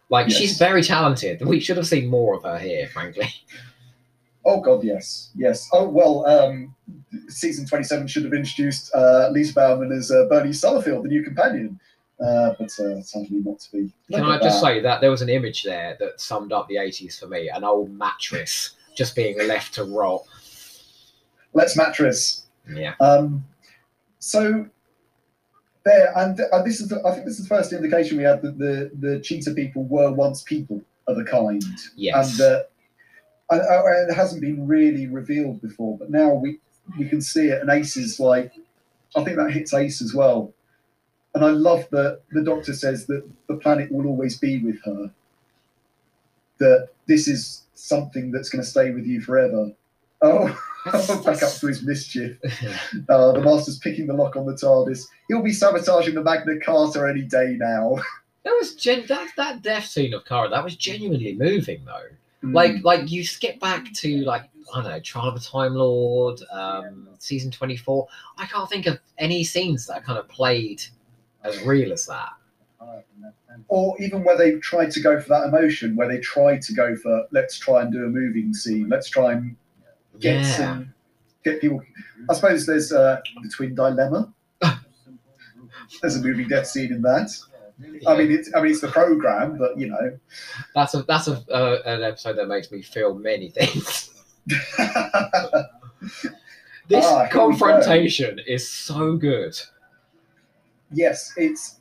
Like 0.09 0.29
Yes. 0.29 0.39
she's 0.39 0.59
very 0.59 0.83
talented. 0.83 1.45
We 1.47 1.61
should 1.61 1.77
have 1.77 1.87
seen 1.87 2.09
more 2.09 2.35
of 2.35 2.43
her 2.43 2.59
here, 2.59 2.89
frankly. 2.89 3.29
Oh 4.45 4.61
God, 4.61 4.83
yes, 4.83 5.31
yes. 5.37 5.69
Oh 5.73 5.89
well, 5.89 6.27
um, 6.27 6.75
season 7.29 7.65
twenty-seven 7.65 8.09
should 8.09 8.25
have 8.25 8.35
introduced 8.35 8.93
uh, 8.93 9.29
Lisa 9.31 9.55
Bowerman 9.55 9.93
as 9.93 10.11
uh, 10.11 10.25
Bernie 10.29 10.53
Summerfield, 10.53 11.05
the 11.05 11.09
new 11.09 11.23
companion, 11.23 11.79
uh, 12.23 12.55
but 12.59 12.71
uh, 12.79 13.03
sadly 13.03 13.41
not 13.45 13.59
to 13.61 13.73
be. 13.73 13.93
Can 14.13 14.25
I 14.25 14.39
just 14.39 14.61
say 14.61 14.81
that 14.81 15.01
there 15.01 15.11
was 15.11 15.23
an 15.23 15.29
image 15.29 15.63
there 15.63 15.97
that 16.01 16.21
summed 16.21 16.53
up 16.53 16.69
the 16.69 16.77
80s 16.77 17.19
for 17.19 17.27
me 17.27 17.49
an 17.49 17.65
old 17.65 17.91
mattress 17.91 18.77
just 18.95 19.17
being 19.17 19.39
left 19.47 19.75
to 19.75 19.85
rot. 19.85 20.23
Let's 21.55 21.77
mattress. 21.77 22.47
Yeah. 22.73 22.95
Um, 23.01 23.45
so 24.19 24.67
there, 25.85 26.13
and 26.17 26.41
uh, 26.53 26.63
this 26.63 26.81
is, 26.81 26.89
the, 26.89 27.01
I 27.07 27.13
think, 27.13 27.27
this 27.27 27.39
is 27.39 27.49
the 27.49 27.55
first 27.55 27.73
indication 27.73 28.17
we 28.17 28.25
had 28.25 28.43
that 28.43 28.59
the 28.59 28.91
the 28.99 29.21
cheetah 29.21 29.55
people 29.55 29.85
were 29.85 30.13
once 30.13 30.43
people 30.43 30.81
of 31.09 31.19
a 31.19 31.25
kind. 31.25 31.65
Yes. 31.97 32.39
and 32.39 32.41
uh, 32.41 32.63
and, 33.51 33.61
uh, 33.61 33.83
and 33.85 34.11
it 34.11 34.15
hasn't 34.15 34.41
been 34.41 34.67
really 34.67 35.09
revealed 35.09 35.61
before, 35.61 35.99
but 35.99 36.11
now 36.11 36.33
we 36.33 36.59
we 36.99 37.09
can 37.09 37.21
see 37.21 37.49
it. 37.49 37.61
And 37.61 37.71
Ace 37.71 37.97
is 37.97 38.21
like, 38.21 38.53
I 39.17 39.25
think 39.25 39.37
that 39.37 39.51
hits 39.51 39.75
Ace 39.75 40.01
as 40.01 40.15
well. 40.15 40.53
And 41.35 41.45
I 41.45 41.51
love 41.51 41.87
that 41.91 42.21
the 42.31 42.43
Doctor 42.43 42.75
says 42.75 43.07
that 43.07 43.29
the 43.49 43.57
planet 43.57 43.91
will 43.91 44.07
always 44.07 44.37
be 44.39 44.59
with 44.59 44.83
her. 44.85 45.11
That 46.59 46.89
this 47.07 47.27
is 47.27 47.63
something 47.75 48.31
that's 48.31 48.51
going 48.51 48.63
to 48.63 48.69
stay 48.69 48.91
with 48.91 49.07
you 49.07 49.21
forever. 49.21 49.73
Oh, 50.21 50.47
back 51.25 51.43
up 51.43 51.53
to 51.53 51.67
his 51.69 51.83
mischief. 51.83 52.37
Uh, 53.09 53.33
the 53.33 53.41
Master's 53.41 53.79
picking 53.79 54.07
the 54.09 54.15
lock 54.15 54.35
on 54.35 54.47
the 54.47 54.53
TARDIS. 54.53 55.07
He'll 55.29 55.43
be 55.43 55.53
sabotaging 55.53 56.15
the 56.15 56.23
Magna 56.23 56.59
Carta 56.59 57.09
any 57.09 57.23
day 57.23 57.57
now. 57.57 57.99
that 58.45 58.57
was 58.59 58.75
gen- 58.75 59.07
that 59.07 59.29
that 59.37 59.63
death 59.63 59.87
scene 59.87 60.13
of 60.13 60.25
Karra. 60.25 60.51
That 60.51 60.65
was 60.65 60.75
genuinely 60.75 61.35
moving 61.35 61.85
though. 61.85 62.09
Hmm. 62.41 62.53
Like 62.53 62.83
like 62.83 63.11
you 63.13 63.25
skip 63.25 63.61
back 63.61 63.93
to 63.93 64.25
like 64.25 64.51
I 64.75 64.83
don't 64.83 64.91
know 64.91 65.01
Trial 65.01 65.29
of 65.29 65.37
a 65.37 65.41
Time 65.41 65.75
Lord, 65.75 66.41
um, 66.51 67.09
season 67.19 67.53
twenty 67.53 67.77
four. 67.77 68.09
I 68.37 68.47
can't 68.47 68.69
think 68.69 68.87
of 68.87 68.99
any 69.19 69.45
scenes 69.45 69.87
that 69.87 70.05
kind 70.05 70.19
of 70.19 70.29
played 70.29 70.83
as 71.45 71.61
real 71.63 71.93
as 71.93 72.07
that. 72.07 72.31
or 73.69 73.95
even 74.01 74.25
where 74.25 74.37
they 74.37 74.53
tried 74.59 74.91
to 74.91 75.01
go 75.01 75.21
for 75.21 75.29
that 75.29 75.45
emotion, 75.45 75.95
where 75.97 76.09
they 76.09 76.19
tried 76.19 76.61
to 76.63 76.75
go 76.75 76.97
for 76.97 77.27
let's 77.31 77.59
try 77.59 77.83
and 77.83 77.93
do 77.93 78.05
a 78.05 78.09
moving 78.09 78.53
scene, 78.55 78.89
let's 78.89 79.09
try 79.09 79.33
and 79.33 79.57
get 80.21 80.41
Yeah. 80.43 80.57
some 80.57 80.95
get 81.45 81.61
people. 81.61 81.81
I 82.31 82.35
suppose 82.35 82.67
there's 82.67 82.93
uh, 82.93 83.21
the 83.43 83.49
twin 83.49 83.75
dilemma. 83.75 84.33
there's 86.01 86.17
a 86.17 86.21
moving 86.23 86.49
death 86.49 86.67
scene 86.67 86.93
in 86.93 87.03
that. 87.03 87.31
I 88.07 88.17
mean, 88.17 88.31
it's 88.33 88.51
I 88.55 88.61
mean 88.63 88.73
it's 88.73 88.81
the 88.81 88.89
program, 88.89 89.57
but 89.59 89.77
you 89.79 89.89
know, 89.89 90.19
that's 90.75 90.95
a 90.95 91.03
that's 91.03 91.29
a 91.29 91.43
uh, 91.53 91.83
an 91.85 92.03
episode 92.03 92.37
that 92.37 92.47
makes 92.49 92.71
me 92.71 92.83
feel 92.83 93.15
many 93.15 93.49
things. 93.51 94.11
This 96.89 97.05
Ah, 97.05 97.25
here 97.25 97.25
we 97.25 97.29
go. 97.31 97.39
confrontation 97.59 98.41
is 98.47 98.69
so 98.69 99.17
good. 99.17 99.57
Yes, 100.93 101.33
it's 101.37 101.77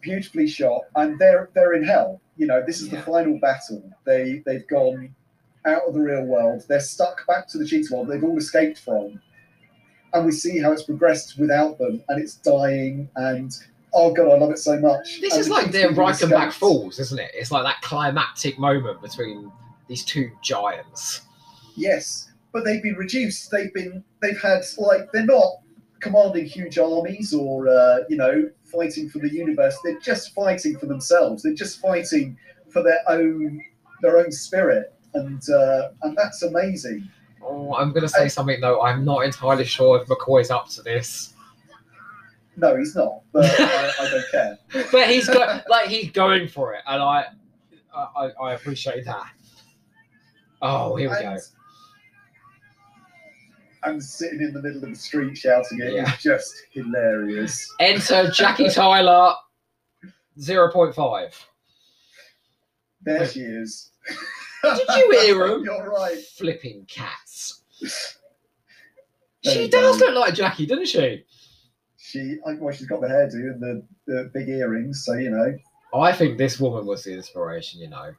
beautifully 0.00 0.46
shot, 0.46 0.82
and 0.96 1.18
they're 1.18 1.50
they're 1.54 1.74
in 1.74 1.84
hell. 1.84 2.20
You 2.36 2.46
know, 2.46 2.62
this 2.66 2.80
is 2.80 2.88
Yeah. 2.88 3.00
the 3.00 3.06
final 3.06 3.38
battle. 3.40 3.82
They 4.04 4.42
they've 4.46 4.66
gone 4.68 5.14
out 5.66 5.82
of 5.88 5.94
the 5.94 6.00
real 6.00 6.24
world. 6.24 6.64
They're 6.68 6.80
stuck 6.80 7.26
back 7.26 7.48
to 7.48 7.58
the 7.58 7.66
cheetah 7.66 7.92
world. 7.94 8.08
They've 8.08 8.22
all 8.22 8.36
escaped 8.38 8.78
from, 8.78 9.20
and 10.12 10.26
we 10.26 10.32
see 10.32 10.58
how 10.58 10.72
it's 10.72 10.82
progressed 10.84 11.38
without 11.38 11.78
them, 11.78 12.02
and 12.08 12.22
it's 12.22 12.34
dying. 12.36 13.08
And 13.16 13.52
oh 13.94 14.12
god, 14.12 14.30
I 14.30 14.38
love 14.38 14.50
it 14.50 14.58
so 14.58 14.78
much. 14.78 15.20
This 15.20 15.32
And 15.32 15.40
is 15.40 15.46
the 15.48 15.52
like 15.54 15.72
their 15.72 15.90
Reichenbach. 15.90 16.52
Falls, 16.52 16.98
isn't 17.00 17.18
it? 17.18 17.30
It's 17.34 17.50
like 17.50 17.64
that 17.64 17.80
climactic 17.82 18.58
moment 18.58 19.00
between 19.02 19.50
these 19.88 20.04
two 20.04 20.30
giants. 20.42 21.22
Yes, 21.74 22.30
but 22.52 22.64
they've 22.64 22.82
been 22.82 22.94
reduced. 22.96 23.50
They've 23.50 23.72
been 23.72 24.04
they've 24.22 24.40
had 24.40 24.62
like 24.78 25.10
they're 25.12 25.24
not 25.26 25.60
commanding 26.00 26.44
huge 26.46 26.78
armies 26.78 27.32
or 27.34 27.68
uh, 27.68 27.98
you 28.08 28.16
know 28.16 28.48
fighting 28.64 29.08
for 29.08 29.18
the 29.18 29.32
universe. 29.32 29.76
They're 29.84 29.98
just 30.00 30.34
fighting 30.34 30.78
for 30.78 30.86
themselves. 30.86 31.42
They're 31.42 31.54
just 31.54 31.80
fighting 31.80 32.36
for 32.70 32.82
their 32.82 33.00
own 33.08 33.62
their 34.02 34.18
own 34.18 34.30
spirit, 34.32 34.92
and 35.14 35.42
uh, 35.50 35.90
and 36.02 36.16
that's 36.16 36.42
amazing. 36.42 37.08
Oh, 37.42 37.74
I'm 37.74 37.90
going 37.90 38.02
to 38.02 38.08
say 38.08 38.24
I- 38.24 38.28
something 38.28 38.60
though. 38.60 38.82
I'm 38.82 39.04
not 39.04 39.24
entirely 39.24 39.64
sure 39.64 40.00
if 40.00 40.08
McCoy's 40.08 40.50
up 40.50 40.68
to 40.70 40.82
this. 40.82 41.32
No, 42.58 42.74
he's 42.76 42.96
not. 42.96 43.20
But 43.32 43.44
I, 43.60 43.92
I 44.00 44.10
don't 44.10 44.24
care. 44.30 44.58
but 44.90 45.08
he's 45.10 45.28
go- 45.28 45.60
like 45.68 45.88
he's 45.88 46.10
going 46.10 46.48
for 46.48 46.74
it, 46.74 46.80
and 46.86 47.02
I, 47.02 47.26
I, 47.94 48.30
I 48.42 48.54
appreciate 48.54 49.04
that. 49.04 49.26
Oh, 50.62 50.96
here 50.96 51.10
we 51.10 51.16
go. 51.20 51.36
And- 53.84 54.02
sitting 54.02 54.40
in 54.40 54.52
the 54.52 54.62
middle 54.62 54.82
of 54.84 54.90
the 54.90 54.96
street 54.96 55.36
shouting 55.36 55.80
it 55.80 55.88
is 55.88 55.94
Yeah. 55.94 56.16
just 56.18 56.54
hilarious. 56.70 57.72
Enter 57.80 58.30
Jackie 58.34 58.68
Tyler, 58.70 59.34
zero 60.40 60.70
point 60.72 60.94
five. 60.94 61.34
There 63.02 63.26
she 63.26 63.40
is. 63.40 63.90
Did 64.64 64.80
you 64.96 65.20
hear 65.20 65.46
him? 65.52 65.64
You're 65.64 65.90
right. 65.90 66.18
Flipping 66.36 66.84
cats. 66.86 67.62
There 69.44 69.54
She 69.54 69.68
does 69.68 70.00
go. 70.00 70.06
look 70.06 70.16
like 70.16 70.34
Jackie, 70.34 70.66
doesn't 70.66 70.88
she? 70.88 71.24
She, 71.98 72.38
well, 72.44 72.72
she's 72.74 72.86
got 72.86 73.00
the 73.00 73.06
hairdo 73.08 73.34
and 73.34 73.60
the, 73.62 73.82
the 74.06 74.30
big 74.32 74.48
earrings, 74.48 75.04
so 75.04 75.14
you 75.14 75.30
know, 75.30 75.56
I 75.94 76.12
think 76.12 76.38
this 76.38 76.58
woman 76.60 76.86
was 76.86 77.04
the 77.04 77.12
inspiration. 77.14 77.80
You 77.80 77.88
know, 77.90 78.12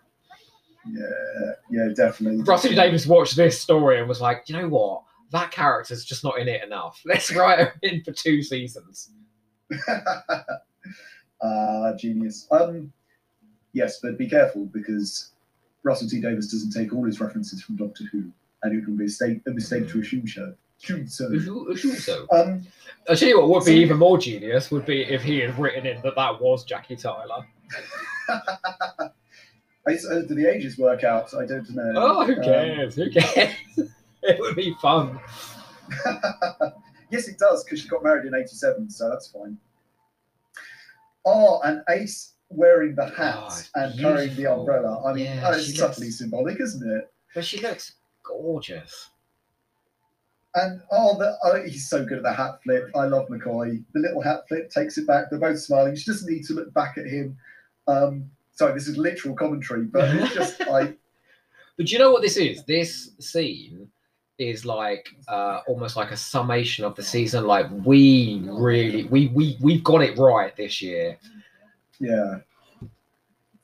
yeah, 0.89 1.51
yeah, 1.69 1.87
definitely. 1.95 2.43
Russell 2.43 2.73
Davies 2.75 3.07
watched 3.07 3.35
this 3.35 3.59
story 3.59 3.99
and 3.99 4.07
was 4.07 4.21
like, 4.21 4.43
you 4.47 4.55
know 4.57 4.67
what? 4.69 5.03
That 5.31 5.51
character's 5.51 6.05
just 6.05 6.23
not 6.23 6.39
in 6.39 6.47
it 6.47 6.63
enough. 6.63 7.01
Let's 7.05 7.33
write 7.33 7.59
her 7.59 7.73
in 7.81 8.03
for 8.03 8.11
two 8.13 8.41
seasons. 8.41 9.09
uh, 11.41 11.93
genius. 11.97 12.47
Um, 12.51 12.91
yes, 13.73 13.99
but 14.01 14.17
be 14.17 14.29
careful 14.29 14.65
because 14.65 15.31
Russell 15.83 16.07
T 16.09 16.21
Davies 16.21 16.51
doesn't 16.51 16.71
take 16.71 16.93
all 16.93 17.03
his 17.05 17.19
references 17.19 17.61
from 17.61 17.75
Doctor 17.75 18.05
Who, 18.11 18.31
and 18.63 18.73
it 18.73 18.85
would 18.87 18.97
be 18.97 19.03
a 19.03 19.05
mistake, 19.05 19.41
a 19.47 19.51
mistake 19.51 19.89
to 19.89 19.99
assume 20.01 20.27
so. 20.27 20.53
Assume 20.81 21.07
so. 21.07 21.29
So, 21.95 22.27
Um, 22.31 22.65
I 23.09 23.15
tell 23.15 23.29
you 23.29 23.39
what 23.41 23.49
would 23.49 23.65
be 23.65 23.73
even 23.81 23.97
more 23.97 24.17
genius 24.19 24.69
would 24.69 24.85
be 24.85 25.01
if 25.03 25.23
he 25.23 25.39
had 25.39 25.57
written 25.57 25.85
in 25.87 26.01
that 26.03 26.15
that 26.15 26.39
was 26.39 26.63
Jackie 26.65 26.95
Tyler. 26.95 27.45
I, 28.29 29.93
uh, 29.93 30.19
do 30.21 30.35
the 30.35 30.45
ages 30.53 30.77
work 30.77 31.03
out? 31.03 31.33
I 31.33 31.45
don't 31.45 31.67
know. 31.71 31.93
Oh, 31.95 32.25
who 32.25 32.35
Um, 32.35 32.43
cares? 32.43 32.95
Who 32.95 33.09
cares? 33.09 33.55
it 34.23 34.39
would 34.39 34.55
be 34.55 34.73
fun. 34.81 35.19
yes, 37.11 37.27
it 37.27 37.37
does 37.39 37.63
because 37.63 37.81
she 37.81 37.87
got 37.87 38.03
married 38.03 38.25
in 38.25 38.35
'87, 38.35 38.89
so 38.89 39.09
that's 39.09 39.27
fine. 39.27 39.57
Oh, 41.25 41.59
and 41.63 41.81
Ace 41.89 42.33
wearing 42.49 42.95
the 42.95 43.05
hat 43.07 43.35
Oh, 43.37 43.45
it's 43.47 43.69
and 43.75 43.99
carrying 43.99 44.35
the 44.35 44.47
umbrella. 44.51 45.03
I 45.05 45.13
mean, 45.13 45.25
Yeah, 45.25 45.41
that 45.41 45.59
is 45.59 45.65
she 45.67 45.73
subtly 45.75 46.07
looks- 46.07 46.17
symbolic, 46.19 46.59
isn't 46.61 46.89
it? 46.89 47.11
But 47.35 47.45
she 47.45 47.59
looks 47.59 47.93
gorgeous. 48.23 49.09
And 50.55 50.81
oh, 50.91 51.17
the, 51.19 51.37
oh, 51.43 51.61
he's 51.65 51.87
so 51.89 52.03
good 52.05 52.17
at 52.17 52.23
the 52.23 52.33
hat 52.33 52.63
flip. 52.63 52.89
I 52.95 53.05
love 53.05 53.27
McCoy. 53.27 53.83
The 53.93 53.99
little 53.99 54.21
hat 54.21 54.47
flip 54.47 54.71
takes 54.71 54.97
it 54.97 55.05
back. 55.05 55.29
They're 55.29 55.37
both 55.39 55.59
smiling. 55.59 55.95
She 55.95 56.05
doesn't 56.09 56.31
need 56.31 56.45
to 56.45 56.53
look 56.53 56.73
back 56.73 56.97
at 56.97 57.05
him. 57.05 57.37
Um, 57.87 58.31
sorry, 58.53 58.73
this 58.73 58.87
is 58.87 58.97
literal 58.97 59.35
commentary, 59.35 59.83
but 59.83 60.15
it's 60.15 60.33
just 60.33 60.59
like 60.67 60.97
But 61.75 61.85
do 61.87 61.91
you 61.93 61.99
know 61.99 62.11
what 62.11 62.21
this 62.23 62.37
is? 62.37 62.63
This 62.63 63.11
scene 63.19 63.91
is 64.37 64.65
like 64.65 65.09
uh, 65.27 65.61
almost 65.67 65.95
like 65.95 66.11
a 66.11 66.17
summation 66.17 66.85
of 66.85 66.95
the 66.95 67.03
season. 67.03 67.45
Like 67.45 67.67
we 67.83 68.41
really, 68.45 69.05
we 69.05 69.27
we 69.27 69.57
we've 69.61 69.83
got 69.83 70.01
it 70.01 70.17
right 70.17 70.55
this 70.55 70.81
year. 70.81 71.17
yeah. 71.99 72.39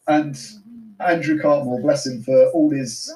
And 0.07 0.37
Andrew 0.99 1.39
Cartmel, 1.41 1.81
bless 1.81 2.05
him 2.05 2.21
for 2.23 2.49
all 2.51 2.69
his. 2.69 3.13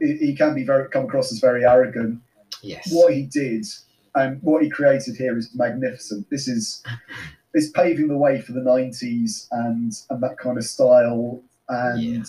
He 0.00 0.34
can 0.34 0.54
be 0.54 0.64
very 0.64 0.88
come 0.88 1.04
across 1.04 1.32
as 1.32 1.40
very 1.40 1.64
arrogant. 1.64 2.20
Yes. 2.62 2.88
What 2.92 3.12
he 3.12 3.22
did 3.22 3.66
and 4.14 4.42
what 4.42 4.62
he 4.62 4.70
created 4.70 5.16
here 5.16 5.36
is 5.36 5.54
magnificent. 5.54 6.28
This 6.30 6.48
is 6.48 6.82
is 7.54 7.70
paving 7.70 8.08
the 8.08 8.16
way 8.16 8.40
for 8.40 8.52
the 8.52 8.60
'90s 8.60 9.46
and 9.50 9.92
and 10.10 10.22
that 10.22 10.38
kind 10.38 10.58
of 10.58 10.64
style. 10.64 11.42
And 11.68 12.02
Yeah. 12.02 12.22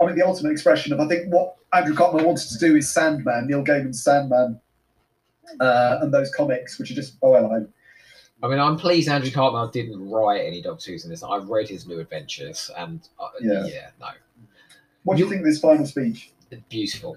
I 0.00 0.06
mean, 0.06 0.16
the 0.16 0.26
ultimate 0.26 0.52
expression 0.52 0.92
of 0.92 1.00
I 1.00 1.08
think 1.08 1.32
what 1.32 1.56
Andrew 1.72 1.94
Cartmel 1.94 2.24
wanted 2.24 2.48
to 2.48 2.58
do 2.58 2.76
is 2.76 2.92
Sandman, 2.92 3.46
Neil 3.46 3.64
Gaiman's 3.64 4.02
Sandman, 4.02 4.60
uh, 5.60 5.98
and 6.02 6.12
those 6.12 6.32
comics, 6.34 6.78
which 6.78 6.90
are 6.90 6.94
just 6.94 7.16
oh 7.22 7.30
well, 7.30 7.50
I, 7.52 8.46
I 8.46 8.48
mean, 8.50 8.58
I'm 8.58 8.76
pleased 8.76 9.08
Andrew 9.08 9.30
Cartmel 9.30 9.68
didn't 9.68 10.10
write 10.10 10.44
any 10.44 10.60
Doctor 10.60 10.90
Who's 10.92 11.04
in 11.04 11.10
this. 11.10 11.22
I've 11.22 11.48
read 11.48 11.68
his 11.68 11.86
New 11.86 11.98
Adventures, 12.00 12.70
and 12.76 13.08
uh, 13.18 13.28
Yeah. 13.40 13.64
yeah. 13.66 13.88
no, 14.00 14.08
What 15.04 15.16
do 15.16 15.20
you 15.20 15.24
You- 15.26 15.30
think 15.30 15.40
of 15.40 15.46
this 15.46 15.60
final 15.60 15.86
speech? 15.86 16.32
beautiful. 16.68 17.16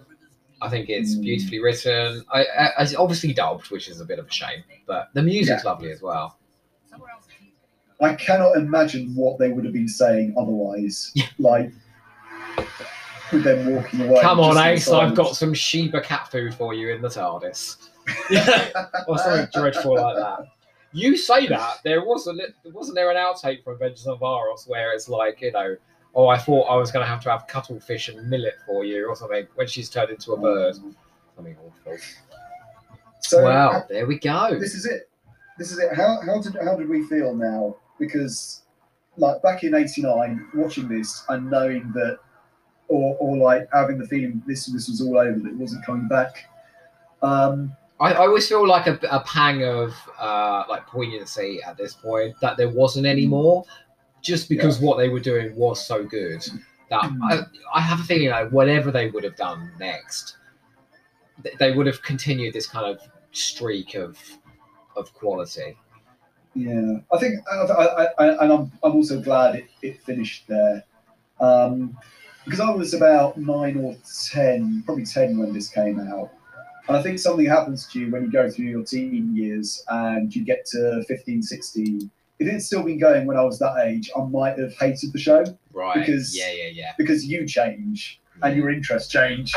I 0.62 0.68
think 0.70 0.90
it's 0.90 1.16
Mm. 1.16 1.22
beautifully 1.22 1.60
written. 1.60 2.24
I, 2.34 2.42
I, 2.44 2.72
it's 2.84 2.94
obviously 2.96 3.32
dubbed, 3.32 3.70
which 3.72 3.88
is 3.88 4.02
a 4.02 4.06
bit 4.06 4.20
of 4.20 4.28
a 4.28 4.32
shame, 4.32 4.64
but 4.88 5.10
the 5.14 5.22
music's 5.22 5.64
lovely 5.64 5.92
as 5.92 6.02
well. 6.02 6.38
I 8.02 8.16
cannot 8.16 8.56
imagine 8.58 9.14
what 9.16 9.40
they 9.40 9.50
would 9.50 9.66
have 9.66 9.74
been 9.74 9.88
saying 9.88 10.34
otherwise. 10.38 11.14
Like 11.38 11.72
with 13.32 13.44
them 13.44 13.76
walking 13.76 14.02
away. 14.02 14.22
Come 14.22 14.40
on, 14.40 14.56
just 14.56 14.66
in 14.66 14.74
Ace, 14.74 14.90
I've 14.90 15.16
got 15.16 15.36
some 15.36 15.54
Sheba 15.54 16.02
cat 16.02 16.30
food 16.32 16.54
for 16.54 16.74
you 16.74 16.90
in 16.90 17.02
the 17.02 17.10
TARDIS. 17.10 17.90
or 19.08 19.18
something 19.18 19.48
dreadful 19.54 19.96
like 19.96 20.16
that. 20.16 20.48
You 20.92 21.16
say 21.16 21.48
that 21.48 21.78
there 21.84 22.04
was 22.04 22.26
a 22.28 22.34
lit- 22.34 22.56
wasn't 22.66 22.96
there 22.96 23.12
an 23.12 23.18
outtake 23.18 23.64
from 23.64 23.74
Adventures 23.74 24.08
of 24.08 24.20
Varos 24.20 24.68
where 24.68 24.92
it's 24.94 25.08
like 25.08 25.42
you 25.42 25.52
know, 25.52 25.76
oh 26.16 26.28
I 26.28 26.38
thought 26.38 26.64
I 26.64 26.76
was 26.76 26.92
going 26.92 27.06
to 27.06 27.10
have 27.10 27.22
to 27.22 27.30
have 27.30 27.46
cuttlefish 27.48 28.10
and 28.10 28.28
millet 28.28 28.56
for 28.66 28.84
you 28.84 29.08
or 29.08 29.16
something 29.16 29.46
when 29.56 29.68
she's 29.68 29.90
turned 29.90 30.10
into 30.10 30.34
a 30.34 30.38
bird. 30.38 30.76
Something 31.36 31.56
awful. 31.64 31.98
So 33.22 33.44
wow, 33.44 33.84
there 33.88 34.08
we 34.08 34.18
go. 34.18 34.58
this 34.60 34.74
is 34.74 34.86
it. 34.86 35.10
This 35.58 35.72
is 35.72 35.78
it. 35.78 35.94
How 35.94 36.20
how 36.26 36.42
did 36.42 36.58
how 36.64 36.76
did 36.76 36.90
we 36.90 37.04
feel 37.04 37.36
now? 37.36 37.76
Because 38.00 38.64
like 39.18 39.42
back 39.44 39.64
in 39.64 39.76
'89, 39.76 40.48
watching 40.56 40.88
this 40.88 41.24
and 41.30 41.52
knowing 41.52 41.92
that, 41.94 42.18
or 42.90 43.16
or 43.20 43.38
like 43.38 43.70
having 43.72 43.98
the 43.98 44.06
feeling 44.06 44.44
this 44.46 44.66
this 44.66 44.90
was 44.90 45.00
all 45.02 45.18
over, 45.18 45.40
that 45.40 45.50
it 45.50 45.56
wasn't 45.56 45.86
coming 45.86 46.08
back. 46.08 46.46
Um, 47.22 47.72
I, 48.00 48.14
I 48.14 48.28
always 48.28 48.48
feel 48.48 48.68
like 48.68 48.88
a, 48.88 49.00
a 49.10 49.22
pang 49.22 49.64
of 49.64 49.94
uh, 50.20 50.64
like 50.70 50.86
poignancy 50.88 51.62
at 51.66 51.78
this 51.78 51.94
point 51.94 52.36
that 52.42 52.58
there 52.58 52.70
wasn't 52.70 53.06
any 53.06 53.26
more, 53.26 53.64
just 54.22 54.50
because 54.50 54.80
what 54.80 54.98
they 54.98 55.10
were 55.10 55.20
doing 55.20 55.56
was 55.56 55.86
so 55.86 56.04
good 56.04 56.44
that 56.90 57.12
I, 57.24 57.42
I 57.74 57.82
have 57.82 58.00
a 58.00 58.04
feeling 58.04 58.30
like 58.30 58.50
whatever 58.52 58.92
they 58.92 59.10
would 59.12 59.24
have 59.24 59.36
done 59.36 59.72
next, 59.80 60.38
they 61.60 61.72
would 61.72 61.88
have 61.88 62.02
continued 62.02 62.54
this 62.54 62.68
kind 62.68 62.86
of 62.86 63.00
streak 63.32 63.96
of 63.96 64.18
of 64.96 65.14
quality. 65.14 65.78
Yeah, 66.56 66.98
I 67.14 67.18
think, 67.20 67.36
I, 67.50 67.56
I, 67.56 68.08
I, 68.18 68.44
and 68.44 68.52
I'm, 68.52 68.72
I'm 68.82 68.96
also 68.96 69.22
glad 69.22 69.56
it, 69.56 69.68
it 69.84 70.02
finished 70.02 70.48
there, 70.48 70.84
um, 71.40 71.96
because 72.50 72.60
I 72.60 72.72
was 72.72 72.94
about 72.94 73.38
nine 73.38 73.78
or 73.78 73.96
ten, 74.32 74.82
probably 74.86 75.06
ten 75.06 75.38
when 75.38 75.54
this 75.54 75.70
came 75.70 76.00
out, 76.00 76.32
and 76.88 76.98
I 76.98 77.02
think 77.04 77.20
something 77.20 77.46
happens 77.46 77.88
to 77.92 78.00
you 78.00 78.12
when 78.12 78.24
you 78.24 78.32
go 78.32 78.50
through 78.50 78.66
your 78.66 78.84
teen 78.84 79.36
years 79.36 79.84
and 79.90 80.36
you 80.36 80.44
get 80.44 80.66
to 80.68 81.04
15, 81.08 81.44
16. 81.44 82.10
If 82.40 82.48
it 82.48 82.52
had 82.52 82.64
still 82.64 82.84
been 82.84 82.98
going 83.00 83.28
when 83.28 83.38
I 83.38 83.44
was 83.44 83.60
that 83.60 83.78
age, 83.86 84.10
I 84.18 84.24
might 84.24 84.58
have 84.58 84.74
hated 84.78 85.14
the 85.14 85.20
show 85.20 85.44
Right. 85.74 86.00
Because- 86.00 86.36
yeah, 86.36 86.52
yeah, 86.52 86.70
yeah. 86.74 86.92
because 86.98 87.26
you 87.26 87.46
change 87.46 88.20
and 88.42 88.56
your 88.56 88.70
interests 88.72 89.12
change. 89.12 89.54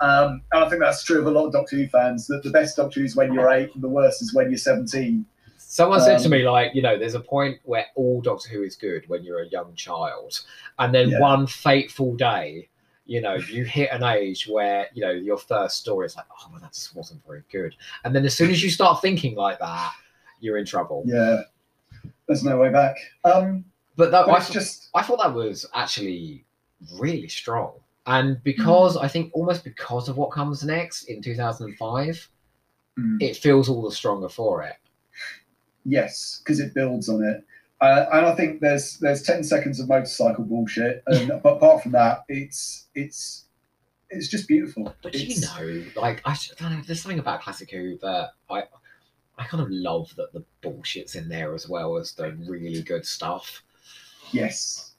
Um, 0.00 0.40
and 0.52 0.64
I 0.64 0.68
think 0.70 0.80
that's 0.80 1.02
true 1.04 1.20
of 1.20 1.26
a 1.26 1.30
lot 1.30 1.46
of 1.46 1.52
Doctor 1.52 1.76
Who 1.76 1.86
fans. 1.88 2.26
That 2.28 2.42
the 2.42 2.50
best 2.50 2.76
Doctor 2.76 3.00
Who 3.00 3.04
is 3.06 3.14
when 3.16 3.34
you're 3.34 3.50
eight, 3.50 3.74
and 3.74 3.82
the 3.82 3.88
worst 3.88 4.22
is 4.22 4.32
when 4.32 4.48
you're 4.50 4.56
17. 4.56 5.26
Someone 5.70 6.00
said 6.00 6.18
to 6.18 6.24
Um, 6.24 6.32
me, 6.32 6.48
like, 6.48 6.74
you 6.74 6.82
know, 6.82 6.98
there's 6.98 7.14
a 7.14 7.20
point 7.20 7.60
where 7.62 7.86
all 7.94 8.20
Doctor 8.20 8.48
Who 8.48 8.64
is 8.64 8.74
good 8.74 9.08
when 9.08 9.22
you're 9.22 9.42
a 9.42 9.48
young 9.50 9.72
child. 9.76 10.40
And 10.80 10.92
then 10.92 11.10
Yeah. 11.10 11.20
one 11.20 11.46
fateful 11.46 12.16
day, 12.16 12.68
you 13.06 13.20
know, 13.20 13.34
you 13.34 13.64
hit 13.64 13.88
an 13.92 14.02
age 14.02 14.48
where, 14.48 14.88
you 14.94 15.02
know, 15.02 15.12
your 15.12 15.38
first 15.38 15.76
story 15.76 16.06
is 16.06 16.16
like, 16.16 16.26
oh, 16.28 16.48
well, 16.50 16.60
that 16.60 16.72
just 16.72 16.96
wasn't 16.96 17.24
very 17.24 17.44
good. 17.52 17.76
And 18.02 18.12
then 18.12 18.24
as 18.24 18.36
soon 18.36 18.50
as 18.50 18.64
you 18.64 18.68
start 18.68 19.00
thinking 19.00 19.36
like 19.36 19.60
that, 19.60 19.92
you're 20.40 20.56
in 20.56 20.64
trouble. 20.66 21.04
Yeah, 21.06 21.42
there's 22.26 22.42
no 22.42 22.58
way 22.58 22.70
back. 22.70 22.96
Um, 23.22 23.64
But 23.94 24.10
that, 24.10 24.26
but 24.26 24.32
I, 24.32 24.40
th- 24.40 24.50
just 24.50 24.88
I 24.92 25.02
thought 25.02 25.20
that 25.22 25.32
was 25.32 25.66
actually 25.72 26.44
really 26.98 27.28
strong. 27.28 27.74
And 28.06 28.42
because 28.42 28.96
I 28.96 29.06
think 29.06 29.30
almost 29.34 29.62
because 29.62 30.08
of 30.08 30.16
what 30.16 30.32
comes 30.32 30.64
next 30.64 31.04
in 31.04 31.22
2005, 31.22 32.28
mm, 32.98 33.22
it 33.22 33.36
feels 33.36 33.68
all 33.68 33.82
the 33.82 33.92
stronger 33.92 34.28
for 34.28 34.64
it. 34.64 34.74
Yes, 35.84 36.40
because 36.42 36.60
it 36.60 36.74
builds 36.74 37.08
on 37.08 37.22
it. 37.24 37.44
Uh, 37.80 38.06
and 38.12 38.26
I 38.26 38.34
think 38.34 38.60
there's 38.60 38.98
there's 38.98 39.22
ten 39.22 39.42
seconds 39.42 39.80
of 39.80 39.88
motorcycle 39.88 40.44
bullshit, 40.44 41.02
and 41.06 41.28
but 41.42 41.56
apart 41.56 41.82
from 41.82 41.92
that, 41.92 42.24
it's 42.28 42.88
it's 42.94 43.46
it's 44.10 44.28
just 44.28 44.48
beautiful. 44.48 44.94
But 45.02 45.14
you 45.14 45.40
know, 45.40 45.84
like 45.96 46.20
I 46.24 46.36
don't 46.58 46.72
know, 46.72 46.82
there's 46.86 47.02
something 47.02 47.18
about 47.18 47.42
Classic 47.42 47.70
Who 47.70 47.96
that 47.98 48.30
I 48.50 48.64
I 49.38 49.44
kind 49.44 49.62
of 49.62 49.70
love 49.70 50.14
that 50.16 50.32
the 50.32 50.44
bullshit's 50.60 51.14
in 51.14 51.28
there 51.28 51.54
as 51.54 51.68
well 51.68 51.96
as 51.96 52.12
the 52.12 52.32
really 52.46 52.82
good 52.82 53.06
stuff. 53.06 53.62
Yes, 54.32 54.92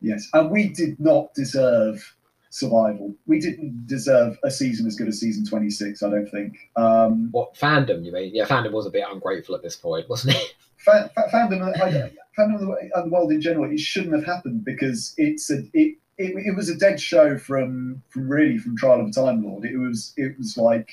yes, 0.00 0.28
and 0.32 0.50
we 0.50 0.68
did 0.68 1.00
not 1.00 1.34
deserve 1.34 2.14
survival. 2.50 3.14
We 3.26 3.40
didn't 3.40 3.86
deserve 3.86 4.38
a 4.44 4.50
season 4.50 4.86
as 4.86 4.96
good 4.96 5.08
as 5.08 5.18
season 5.18 5.46
26, 5.46 6.02
I 6.02 6.10
don't 6.10 6.30
think. 6.30 6.56
Um, 6.76 7.28
What 7.30 7.54
fandom? 7.54 8.04
You 8.04 8.12
mean? 8.12 8.34
Yeah, 8.34 8.44
fandom 8.44 8.72
was 8.72 8.86
a 8.86 8.90
bit 8.90 9.04
ungrateful 9.10 9.54
at 9.54 9.62
this 9.62 9.76
point, 9.76 10.08
wasn't 10.08 10.36
it? 10.36 10.54
fa- 10.76 11.10
fa- 11.14 11.28
fandom, 11.32 11.62
I, 11.62 12.10
fandom 12.38 12.54
of 12.54 13.04
the, 13.04 13.10
world 13.10 13.32
in 13.32 13.40
general, 13.40 13.70
it 13.70 13.80
shouldn't 13.80 14.14
have 14.14 14.24
happened 14.24 14.64
because 14.64 15.14
it's 15.16 15.50
a 15.50 15.58
it, 15.72 15.96
it, 16.18 16.34
it 16.46 16.56
was 16.56 16.68
a 16.68 16.76
dead 16.76 17.00
show 17.00 17.38
from 17.38 18.02
from 18.10 18.28
really 18.28 18.58
from 18.58 18.76
Trial 18.76 19.00
of 19.00 19.08
a 19.08 19.12
Time 19.12 19.42
Lord. 19.42 19.64
It 19.64 19.78
was 19.78 20.12
it 20.16 20.36
was 20.36 20.56
like 20.56 20.90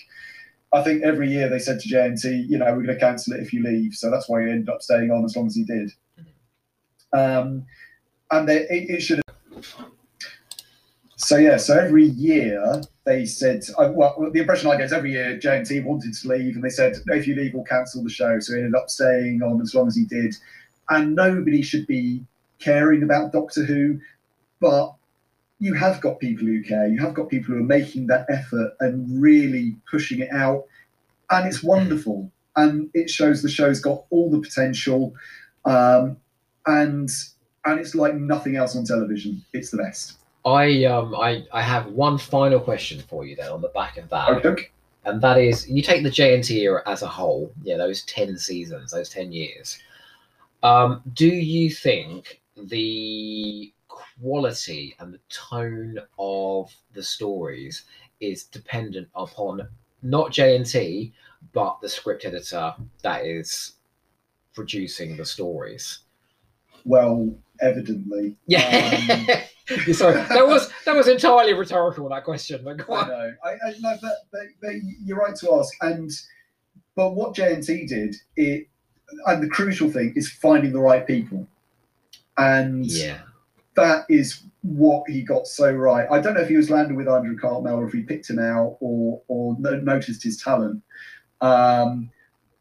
I 0.74 0.84
think 0.84 1.04
every 1.04 1.30
year 1.30 1.50
they 1.50 1.60
said 1.60 1.80
to 1.80 1.90
JNT, 1.90 2.50
you 2.50 2.58
know, 2.58 2.66
we're 2.66 2.84
going 2.84 2.88
to 2.88 3.00
cancel 3.00 3.34
it 3.34 3.40
if 3.40 3.54
you 3.54 3.64
leave. 3.64 3.94
So 3.94 4.12
that's 4.12 4.28
why 4.28 4.44
he 4.44 4.50
ended 4.50 4.70
up 4.70 4.82
staying 4.82 5.12
on 5.12 5.24
as 5.24 5.36
long 5.36 5.48
as 5.48 5.56
he 5.56 5.64
did. 5.64 5.92
Um, 7.14 7.66
and 8.32 8.48
they, 8.48 8.58
it, 8.64 8.90
it 8.90 9.02
should 9.02 9.22
have. 9.28 9.88
So 11.28 11.36
yeah, 11.36 11.58
so 11.58 11.78
every 11.78 12.06
year 12.06 12.82
they 13.04 13.26
said, 13.26 13.62
uh, 13.78 13.92
well, 13.94 14.30
the 14.32 14.40
impression 14.40 14.72
I 14.72 14.78
get 14.78 14.86
is 14.86 14.94
every 14.94 15.12
year 15.12 15.38
JNT 15.38 15.84
wanted 15.84 16.14
to 16.14 16.28
leave, 16.30 16.56
and 16.56 16.64
they 16.64 16.70
said, 16.70 16.96
if 17.08 17.28
you 17.28 17.36
leave, 17.36 17.54
we'll 17.54 17.66
cancel 17.66 18.02
the 18.02 18.10
show. 18.10 18.40
So 18.40 18.54
he 18.54 18.60
ended 18.60 18.76
up 18.76 18.90
staying 18.90 19.44
on 19.44 19.60
as 19.60 19.76
long 19.76 19.90
as 19.90 19.96
he 19.98 20.06
did, 20.06 20.38
and 20.88 21.16
nobody 21.16 21.62
should 21.62 21.86
be 21.86 22.26
caring 22.60 23.04
about 23.04 23.34
Doctor 23.34 23.66
Who, 23.66 24.00
but 24.62 24.94
you 25.60 25.74
have 25.74 26.00
got 26.00 26.22
people 26.22 26.48
who 26.48 26.64
care. 26.64 26.88
You 26.88 27.00
have 27.00 27.14
got 27.14 27.28
people 27.28 27.56
who 27.56 27.60
are 27.60 27.74
making 27.78 28.08
that 28.08 28.26
effort 28.30 28.78
and 28.80 29.22
really 29.22 29.76
pushing 29.92 30.22
it 30.22 30.32
out, 30.32 30.64
and 31.30 31.46
it's 31.46 31.62
wonderful. 31.62 32.32
And 32.56 32.90
it 32.94 33.10
shows 33.10 33.42
the 33.42 33.50
show's 33.50 33.82
got 33.82 34.06
all 34.12 34.32
the 34.32 34.40
potential, 34.40 35.14
um, 35.66 36.16
and 36.68 37.10
and 37.66 37.82
it's 37.82 37.96
like 37.96 38.16
nothing 38.16 38.56
else 38.56 38.78
on 38.78 38.86
television. 38.86 39.44
It's 39.52 39.72
the 39.72 39.78
best. 39.78 40.20
I 40.46 40.86
um 40.86 41.16
I, 41.16 41.46
I 41.52 41.62
have 41.62 41.88
one 41.88 42.18
final 42.18 42.60
question 42.60 43.02
for 43.02 43.26
you 43.26 43.36
then 43.36 43.52
on 43.52 43.62
the 43.62 43.70
back 43.70 43.98
of 43.98 44.10
that. 44.10 44.46
Okay. 44.46 44.70
and 45.06 45.22
that 45.22 45.38
is 45.38 45.70
you 45.70 45.82
take 45.82 46.04
the 46.04 46.10
JNT 46.10 46.52
era 46.52 46.84
as 46.86 47.02
a 47.02 47.08
whole, 47.08 47.52
yeah, 47.64 47.78
those 47.78 48.04
10 48.04 48.38
seasons, 48.38 48.92
those 48.92 49.10
10 49.10 49.32
years. 49.32 49.80
Um, 50.64 51.02
do 51.14 51.28
you 51.28 51.70
think 51.70 52.42
the 52.56 53.72
quality 53.88 54.96
and 55.00 55.14
the 55.14 55.20
tone 55.30 56.00
of 56.18 56.74
the 56.94 57.04
stories 57.04 57.84
is 58.20 58.46
dependent 58.46 59.08
upon 59.16 59.68
not 60.02 60.32
JNT, 60.32 61.12
but 61.54 61.80
the 61.82 61.90
script 61.90 62.26
editor 62.26 62.74
that 63.04 63.26
is 63.26 63.74
producing 64.54 65.16
the 65.18 65.26
stories? 65.26 66.00
Well, 66.86 67.34
evidently. 67.62 68.36
Yeah. 68.48 69.26
Yeah, 69.28 69.44
Sorry, 69.92 70.16
that 70.16 70.48
was 70.48 70.72
that 70.86 70.96
was 70.96 71.08
entirely 71.08 71.54
rhetorical. 71.54 72.08
That 72.10 72.24
question, 72.24 72.62
but 72.64 72.78
go 72.78 72.94
I 72.94 73.08
know. 73.08 73.34
I, 73.44 73.50
I 73.50 73.74
no, 73.80 73.98
but, 74.02 74.14
but, 74.32 74.42
but 74.62 74.74
you're 75.04 75.18
right 75.18 75.36
to 75.36 75.56
ask. 75.56 75.74
And 75.82 76.10
but 76.96 77.16
what 77.16 77.36
JNT 77.36 77.88
did, 77.88 78.16
it 78.38 78.68
and 79.26 79.44
the 79.44 79.50
crucial 79.50 79.90
thing 79.92 80.14
is 80.16 80.32
finding 80.32 80.72
the 80.72 80.80
right 80.80 81.06
people, 81.06 81.48
and 82.38 82.86
Yeah, 82.86 83.20
that 83.76 84.06
is 84.10 84.44
what 84.62 85.04
he 85.10 85.22
got 85.22 85.48
so 85.48 85.72
right. 85.72 86.08
I 86.10 86.20
don't 86.20 86.34
know 86.34 86.42
if 86.42 86.50
he 86.50 86.58
was 86.58 86.70
landed 86.70 86.96
with 86.96 87.08
Andrew 87.10 87.38
Cartmel 87.38 87.76
or 87.76 87.88
if 87.88 87.94
he 87.94 88.04
picked 88.04 88.30
him 88.30 88.40
out 88.40 88.78
or 88.80 89.22
or 89.28 89.58
no, 89.60 89.76
noticed 89.80 90.24
his 90.24 90.42
talent. 90.42 90.82
Um, 91.42 92.10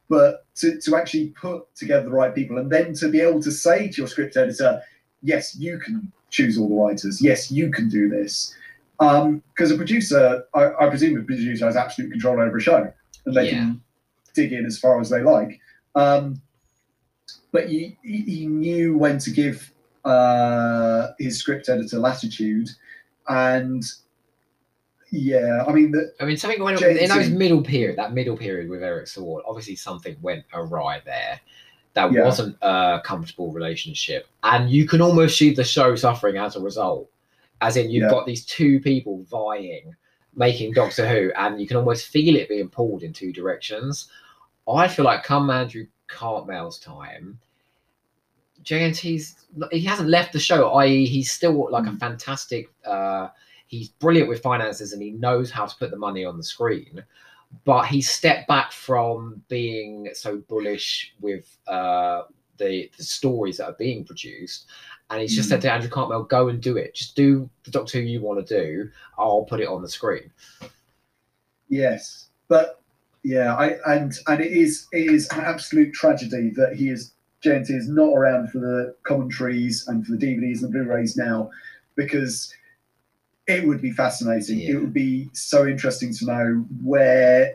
but 0.08 0.46
to, 0.56 0.80
to 0.80 0.96
actually 0.96 1.28
put 1.30 1.74
together 1.74 2.04
the 2.04 2.10
right 2.10 2.34
people 2.34 2.58
and 2.58 2.70
then 2.70 2.94
to 2.94 3.08
be 3.08 3.20
able 3.20 3.42
to 3.42 3.50
say 3.50 3.88
to 3.88 3.96
your 3.96 4.06
script 4.06 4.36
editor, 4.36 4.80
yes, 5.22 5.56
you 5.56 5.78
can 5.78 6.12
choose 6.30 6.58
all 6.58 6.68
the 6.68 6.74
writers. 6.74 7.22
Yes, 7.22 7.50
you 7.50 7.70
can 7.70 7.88
do 7.88 8.08
this. 8.08 8.54
Because 8.98 9.70
a 9.70 9.76
producer, 9.76 10.44
I, 10.54 10.72
I 10.80 10.88
presume 10.88 11.18
a 11.18 11.22
producer 11.22 11.66
has 11.66 11.76
absolute 11.76 12.10
control 12.10 12.40
over 12.40 12.56
a 12.56 12.60
show 12.60 12.92
and 13.26 13.34
they 13.34 13.46
Yeah. 13.46 13.58
can 13.58 13.82
dig 14.34 14.52
in 14.52 14.64
as 14.64 14.78
far 14.78 15.00
as 15.00 15.10
they 15.10 15.22
like. 15.22 15.60
Um, 15.94 16.40
but 17.52 17.68
he, 17.68 17.96
he 18.02 18.46
knew 18.46 18.96
when 18.96 19.18
to 19.18 19.30
give 19.30 19.72
uh, 20.04 21.08
his 21.18 21.38
script 21.38 21.68
editor 21.68 21.98
latitude, 21.98 22.68
and 23.28 23.82
yeah, 25.10 25.64
I 25.66 25.72
mean 25.72 25.90
the, 25.92 26.12
I 26.20 26.24
mean, 26.26 26.36
something 26.36 26.62
went 26.62 26.80
in 26.82 27.08
those 27.08 27.30
middle 27.30 27.62
period, 27.62 27.96
that 27.98 28.12
middle 28.12 28.36
period 28.36 28.68
with 28.68 28.82
Eric 28.82 29.06
Saward. 29.06 29.42
Obviously, 29.46 29.74
something 29.76 30.16
went 30.20 30.44
awry 30.52 31.00
there. 31.04 31.40
That 31.96 32.12
Yeah. 32.12 32.24
wasn't 32.24 32.56
a 32.60 33.00
comfortable 33.02 33.50
relationship, 33.52 34.28
and 34.44 34.70
you 34.70 34.86
can 34.86 35.00
almost 35.00 35.36
see 35.38 35.52
the 35.54 35.64
show 35.64 35.96
suffering 35.96 36.36
as 36.36 36.54
a 36.54 36.60
result. 36.60 37.10
As 37.62 37.76
in, 37.78 37.90
you've 37.90 38.02
Yeah. 38.02 38.10
got 38.10 38.26
these 38.26 38.44
two 38.44 38.80
people 38.80 39.22
vying, 39.24 39.96
making 40.34 40.74
Doctor 40.74 41.08
Who, 41.08 41.32
and 41.36 41.58
you 41.58 41.66
can 41.66 41.78
almost 41.78 42.08
feel 42.08 42.36
it 42.36 42.50
being 42.50 42.68
pulled 42.68 43.02
in 43.02 43.14
two 43.14 43.32
directions. 43.32 44.08
I 44.68 44.88
feel 44.88 45.06
like 45.06 45.24
come 45.24 45.48
Andrew 45.48 45.86
Cartmel's 46.06 46.78
time, 46.78 47.38
JNT's 48.62 49.46
he 49.70 49.80
hasn't 49.80 50.08
left 50.10 50.32
the 50.34 50.38
show. 50.38 50.70
I.e., 50.72 51.06
he's 51.06 51.30
still 51.32 51.70
like 51.70 51.86
a 51.86 51.90
Mm. 51.90 51.98
fantastic. 52.00 52.68
Uh, 52.84 53.28
he's 53.68 53.88
brilliant 53.88 54.28
with 54.28 54.42
finances 54.42 54.92
and 54.92 55.00
he 55.00 55.12
knows 55.12 55.50
how 55.50 55.64
to 55.66 55.76
put 55.76 55.90
the 55.90 55.96
money 55.96 56.24
on 56.26 56.36
the 56.36 56.42
screen. 56.42 57.02
But 57.64 57.86
he 57.86 58.00
stepped 58.02 58.46
back 58.48 58.72
from 58.72 59.42
being 59.48 60.10
so 60.12 60.38
bullish 60.48 61.14
with 61.20 61.56
uh, 61.66 62.22
the 62.58 62.90
the 62.96 63.02
stories 63.04 63.56
that 63.58 63.66
are 63.66 63.76
being 63.78 64.04
produced, 64.04 64.66
and 65.10 65.20
he's 65.20 65.34
just 65.34 65.48
Mm. 65.48 65.50
said 65.50 65.60
to 65.62 65.72
Andrew 65.72 65.90
Cartmel, 65.90 66.24
"Go 66.24 66.48
and 66.48 66.60
do 66.60 66.76
it. 66.76 66.94
Just 66.94 67.16
do 67.16 67.48
the 67.64 67.70
Doctor 67.70 67.98
Who 68.00 68.04
you 68.06 68.20
want 68.20 68.46
to 68.46 68.62
do. 68.62 68.90
I'll 69.18 69.44
put 69.44 69.60
it 69.60 69.68
on 69.68 69.82
the 69.82 69.88
screen." 69.88 70.30
yes, 71.68 72.28
but 72.48 72.80
yeah, 73.22 73.54
I 73.56 73.76
and 73.94 74.16
and 74.28 74.40
it 74.40 74.52
is 74.52 74.86
it 74.92 75.10
is 75.10 75.28
an 75.32 75.40
absolute 75.40 75.92
tragedy 75.92 76.50
that 76.56 76.76
he 76.76 76.90
is 76.90 77.12
JNT 77.44 77.70
is 77.70 77.88
not 77.88 78.12
around 78.14 78.50
for 78.50 78.58
the 78.58 78.94
commentaries 79.02 79.86
and 79.88 80.04
for 80.06 80.12
the 80.12 80.18
DVDs 80.18 80.62
and 80.62 80.64
the 80.64 80.68
Blu-rays 80.68 81.16
now, 81.16 81.50
because 81.96 82.52
it 83.46 83.66
would 83.66 83.80
be 83.80 83.92
fascinating. 83.92 84.58
Yeah. 84.58 84.70
It 84.70 84.80
would 84.80 84.92
be 84.92 85.30
so 85.32 85.66
interesting 85.66 86.12
to 86.14 86.24
know 86.26 86.64
where 86.82 87.54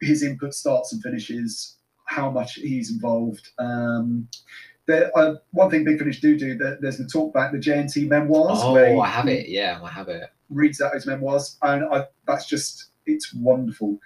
his 0.00 0.22
input 0.22 0.54
starts 0.54 0.92
and 0.92 1.02
finishes, 1.02 1.76
how 2.06 2.30
much 2.30 2.54
he's 2.54 2.90
involved. 2.90 3.50
Um, 3.58 4.28
there, 4.86 5.10
uh, 5.16 5.34
one 5.50 5.70
thing 5.70 5.84
Big 5.84 5.98
Finish 5.98 6.20
do 6.20 6.38
do, 6.38 6.56
there, 6.56 6.78
there's 6.80 6.96
the 6.98 7.06
talk 7.06 7.34
back, 7.34 7.52
the 7.52 7.58
JNT 7.58 8.08
memoirs. 8.08 8.64
where 8.72 8.96
Oh, 8.96 9.00
I 9.00 9.08
have 9.08 9.28
it. 9.28 9.48
Yeah, 9.48 9.78
I 9.82 9.90
have 9.90 10.08
it. 10.08 10.30
reads 10.48 10.80
out 10.80 10.94
his 10.94 11.06
memoirs, 11.06 11.58
and 11.62 11.84
I, 11.92 12.06
that's 12.26 12.46
just 12.46 12.86
it's 13.04 13.34
wonderful. 13.34 13.98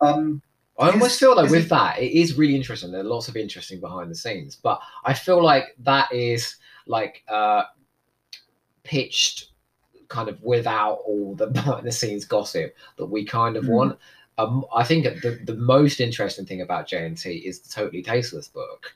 Um, 0.00 0.40
I 0.78 0.90
almost 0.90 1.14
Is- 1.14 1.18
feel 1.18 1.34
like 1.34 1.50
with 1.50 1.64
it- 1.66 1.68
that, 1.70 1.98
it 1.98 2.12
is 2.16 2.38
really 2.38 2.54
interesting. 2.54 2.92
There 2.92 3.00
are 3.00 3.04
lots 3.04 3.26
of 3.26 3.36
interesting 3.36 3.80
behind 3.80 4.12
the 4.12 4.14
scenes, 4.14 4.54
but 4.54 4.80
I 5.04 5.12
feel 5.12 5.42
like 5.42 5.74
that 5.80 6.12
is 6.12 6.54
like 6.86 7.24
uh, 7.26 7.64
pitched 8.84 9.50
kind 10.08 10.28
of 10.28 10.40
without 10.42 11.00
all 11.06 11.34
the 11.34 11.46
behind 11.58 11.86
the 11.86 11.92
scenes 11.92 12.24
gossip 12.24 12.74
that 12.96 13.06
we 13.06 13.24
kind 13.24 13.56
of 13.56 13.64
Mm. 13.64 13.68
want. 13.68 13.98
Um, 14.38 14.64
I 14.72 14.84
think 14.84 15.04
the, 15.04 15.40
the 15.44 15.56
most 15.56 15.98
interesting 16.00 16.46
thing 16.46 16.60
about 16.60 16.86
JNT 16.88 17.42
is 17.44 17.58
the 17.60 17.68
Totally 17.70 18.02
Tasteless 18.02 18.46
book. 18.48 18.94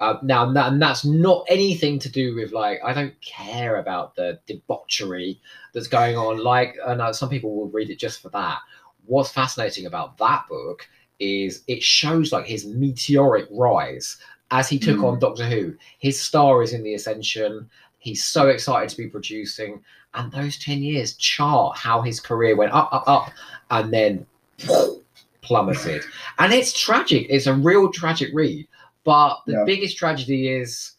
Uh, 0.00 0.14
now, 0.22 0.52
that, 0.52 0.70
and 0.72 0.80
that's 0.80 1.04
not 1.04 1.44
anything 1.48 1.98
to 1.98 2.08
do 2.08 2.36
with 2.36 2.52
like 2.52 2.78
I 2.84 2.92
don't 2.94 3.20
care 3.20 3.78
about 3.78 4.14
the 4.14 4.38
debauchery 4.46 5.40
that's 5.74 5.88
going 5.88 6.16
on. 6.16 6.38
Like, 6.44 6.76
I 6.86 6.94
know 6.94 7.10
some 7.10 7.28
people 7.28 7.56
will 7.56 7.68
read 7.70 7.90
it 7.90 7.98
just 7.98 8.22
for 8.22 8.28
that. 8.28 8.58
What's 9.06 9.32
fascinating 9.32 9.86
about 9.86 10.16
that 10.18 10.44
book 10.48 10.86
is 11.18 11.64
it 11.66 11.82
shows 11.82 12.30
like 12.32 12.46
his 12.46 12.64
meteoric 12.64 13.48
rise 13.50 14.18
as 14.52 14.68
he 14.68 14.78
took 14.78 14.98
Mm. 14.98 15.04
on 15.14 15.18
Doctor 15.18 15.46
Who. 15.46 15.74
His 15.98 16.20
star 16.20 16.62
is 16.62 16.72
in 16.72 16.84
the 16.84 16.94
ascension. 16.94 17.68
He's 17.98 18.24
so 18.24 18.48
excited 18.50 18.88
to 18.90 18.96
be 18.96 19.08
producing, 19.08 19.82
and 20.14 20.32
those 20.32 20.58
ten 20.58 20.82
years 20.82 21.14
chart 21.16 21.76
how 21.76 22.00
his 22.02 22.20
career 22.20 22.56
went 22.56 22.72
up, 22.72 22.88
up, 22.92 23.04
up, 23.06 23.30
and 23.70 23.92
then 23.92 24.26
plummeted. 25.42 26.02
and 26.38 26.52
it's 26.52 26.78
tragic. 26.78 27.26
It's 27.30 27.46
a 27.46 27.54
real 27.54 27.90
tragic 27.92 28.30
read. 28.32 28.66
But 29.04 29.38
the 29.46 29.52
Yeah. 29.52 29.64
biggest 29.64 29.96
tragedy 29.96 30.48
is 30.48 30.92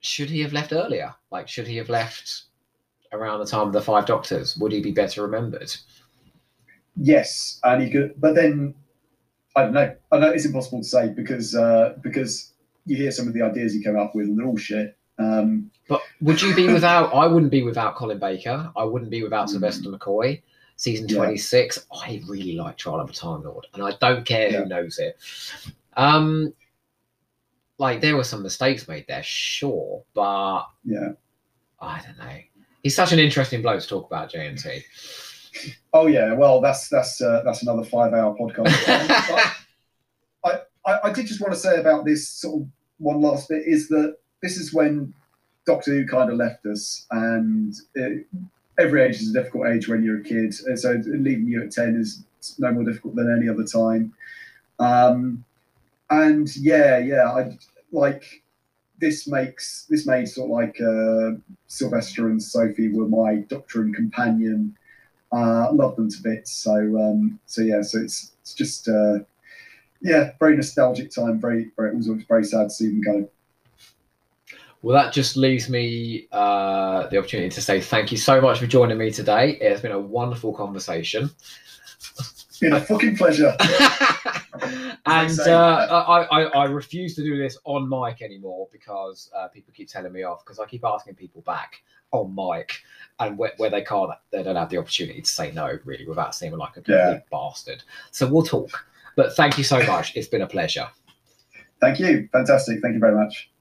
should 0.00 0.28
he 0.30 0.40
have 0.40 0.52
left 0.52 0.72
earlier? 0.72 1.14
Like, 1.30 1.48
should 1.48 1.66
he 1.68 1.76
have 1.76 1.88
left 1.88 2.44
around 3.12 3.38
the 3.38 3.46
time 3.46 3.68
of 3.68 3.72
the 3.72 3.80
Five 3.80 4.06
Doctors? 4.06 4.56
Would 4.56 4.72
he 4.72 4.80
be 4.80 4.90
better 4.92 5.22
remembered? 5.22 5.72
yes, 6.96 7.60
and 7.64 7.82
he 7.82 7.90
could, 7.90 8.14
but 8.18 8.34
then 8.34 8.74
I 9.56 9.62
don't 9.62 9.72
know. 9.74 9.94
I 10.10 10.18
know 10.18 10.30
it's 10.30 10.44
impossible 10.44 10.78
to 10.80 10.84
say 10.84 11.08
because 11.08 11.54
uh, 11.54 11.94
because 12.02 12.52
you 12.86 12.96
hear 12.96 13.10
some 13.10 13.28
of 13.28 13.34
the 13.34 13.42
ideas 13.42 13.72
he 13.74 13.82
came 13.82 13.98
up 13.98 14.14
with, 14.14 14.26
and 14.26 14.38
they're 14.38 14.46
all 14.46 14.56
shit. 14.56 14.96
Um, 15.18 15.70
But 15.92 16.00
would 16.22 16.40
you 16.40 16.54
be 16.54 16.72
without? 16.72 17.12
I 17.14 17.26
wouldn't 17.26 17.50
be 17.52 17.62
without 17.62 17.96
Colin 17.96 18.18
Baker. 18.18 18.72
I 18.74 18.82
wouldn't 18.84 19.10
be 19.10 19.22
without 19.22 19.48
Mm. 19.48 19.50
Sylvester 19.50 19.90
McCoy. 19.90 20.40
Season 20.76 21.06
Yeah. 21.06 21.16
twenty 21.16 21.36
six. 21.36 21.86
I 21.92 22.22
really 22.26 22.56
like 22.56 22.78
Trial 22.78 22.98
of 22.98 23.10
a 23.10 23.12
Time 23.12 23.42
Lord, 23.44 23.66
and 23.74 23.82
I 23.82 23.92
don't 24.00 24.24
care 24.24 24.48
Yeah. 24.50 24.60
who 24.62 24.66
knows 24.70 24.98
it. 24.98 25.18
Um, 25.98 26.54
like 27.76 28.00
there 28.00 28.16
were 28.16 28.24
some 28.24 28.42
mistakes 28.42 28.88
made 28.88 29.04
there, 29.06 29.22
sure, 29.22 30.02
but 30.14 30.64
yeah, 30.84 31.10
I 31.80 32.00
don't 32.00 32.16
know. 32.18 32.38
He's 32.82 32.96
such 32.96 33.12
an 33.12 33.18
interesting 33.18 33.60
bloke 33.60 33.80
to 33.82 33.86
talk 33.86 34.06
about, 34.06 34.32
JNT. 34.32 34.82
Oh 35.92 36.06
yeah, 36.06 36.32
well 36.32 36.62
that's 36.62 36.88
that's 36.88 37.20
uh, 37.20 37.42
that's 37.44 37.62
another 37.62 37.84
five-hour 37.84 38.34
podcast. 38.38 38.72
I, 40.44 40.60
I, 40.86 40.98
I 41.04 41.12
did 41.12 41.26
just 41.26 41.40
want 41.42 41.52
to 41.52 41.58
say 41.60 41.78
about 41.78 42.06
this 42.06 42.26
sort 42.26 42.62
of 42.62 42.68
one 42.98 43.20
last 43.20 43.50
bit 43.50 43.62
is 43.66 43.88
that 43.88 44.16
this 44.42 44.56
is 44.56 44.72
when 44.72 45.12
Doctor 45.66 45.92
Who 45.92 46.06
kind 46.06 46.30
of 46.30 46.36
left 46.36 46.66
us, 46.66 47.06
and 47.10 47.74
it, 47.94 48.26
every 48.78 49.02
age 49.02 49.20
is 49.20 49.30
a 49.30 49.32
difficult 49.32 49.68
age 49.68 49.88
when 49.88 50.02
you're 50.02 50.20
a 50.20 50.24
kid. 50.24 50.54
And 50.66 50.78
so 50.78 51.00
leaving 51.06 51.46
you 51.46 51.62
at 51.62 51.72
ten 51.72 51.96
is 51.96 52.24
no 52.58 52.72
more 52.72 52.84
difficult 52.84 53.14
than 53.14 53.34
any 53.36 53.48
other 53.48 53.64
time. 53.64 54.12
Um, 54.78 55.44
and 56.10 56.54
yeah, 56.56 56.98
yeah, 56.98 57.30
I 57.30 57.56
like 57.92 58.42
this 58.98 59.26
makes 59.26 59.86
this 59.88 60.06
made 60.06 60.28
sort 60.28 60.46
of 60.46 60.52
like 60.52 60.80
uh, 60.80 61.38
Sylvester 61.66 62.28
and 62.28 62.42
Sophie 62.42 62.88
were 62.88 63.08
my 63.08 63.36
doctor 63.48 63.82
and 63.82 63.94
companion. 63.94 64.76
Uh, 65.32 65.72
love 65.72 65.96
them 65.96 66.10
to 66.10 66.22
bits. 66.22 66.52
So 66.52 66.74
um, 66.74 67.38
so 67.46 67.62
yeah, 67.62 67.82
so 67.82 68.00
it's 68.00 68.32
it's 68.42 68.54
just 68.54 68.88
uh, 68.88 69.20
yeah, 70.02 70.32
very 70.38 70.56
nostalgic 70.56 71.10
time. 71.10 71.40
Very 71.40 71.70
very 71.76 71.90
it 71.90 71.96
was 71.96 72.08
very 72.28 72.44
sad 72.44 72.64
to 72.64 72.70
see 72.70 72.88
them 72.88 73.00
go. 73.00 73.28
Well, 74.82 75.00
that 75.00 75.12
just 75.12 75.36
leaves 75.36 75.68
me 75.68 76.26
uh, 76.32 77.06
the 77.06 77.18
opportunity 77.18 77.50
to 77.50 77.60
say 77.60 77.80
thank 77.80 78.10
you 78.10 78.18
so 78.18 78.40
much 78.40 78.58
for 78.58 78.66
joining 78.66 78.98
me 78.98 79.12
today. 79.12 79.52
It's 79.60 79.80
been 79.80 79.92
a 79.92 80.00
wonderful 80.00 80.52
conversation. 80.52 81.30
It's 82.18 82.58
been 82.58 82.72
a 82.72 82.80
fucking 82.80 83.16
pleasure. 83.16 83.56
and 85.06 85.38
uh, 85.38 86.04
I, 86.08 86.22
I, 86.22 86.42
I 86.42 86.64
refuse 86.64 87.14
to 87.14 87.22
do 87.22 87.38
this 87.38 87.58
on 87.64 87.88
mic 87.88 88.22
anymore 88.22 88.68
because 88.72 89.30
uh, 89.36 89.46
people 89.48 89.72
keep 89.72 89.88
telling 89.88 90.12
me 90.12 90.24
off 90.24 90.44
because 90.44 90.58
I 90.58 90.66
keep 90.66 90.84
asking 90.84 91.14
people 91.14 91.42
back 91.42 91.82
on 92.10 92.34
mic 92.34 92.82
and 93.20 93.38
where, 93.38 93.52
where 93.58 93.70
they 93.70 93.82
can't, 93.82 94.10
they 94.32 94.42
don't 94.42 94.56
have 94.56 94.68
the 94.68 94.78
opportunity 94.78 95.22
to 95.22 95.30
say 95.30 95.52
no 95.52 95.78
really 95.84 96.08
without 96.08 96.34
seeming 96.34 96.58
like 96.58 96.72
a 96.72 96.82
complete 96.82 96.96
Yeah. 96.96 97.18
bastard. 97.30 97.84
So 98.10 98.26
we'll 98.26 98.42
talk. 98.42 98.84
But 99.14 99.36
thank 99.36 99.58
you 99.58 99.64
so 99.64 99.80
much. 99.86 100.16
It's 100.16 100.26
been 100.26 100.42
a 100.42 100.46
pleasure. 100.48 100.88
Thank 101.80 102.00
you. 102.00 102.28
Fantastic. 102.32 102.80
Thank 102.82 102.94
you 102.94 103.00
very 103.00 103.14
much. 103.14 103.51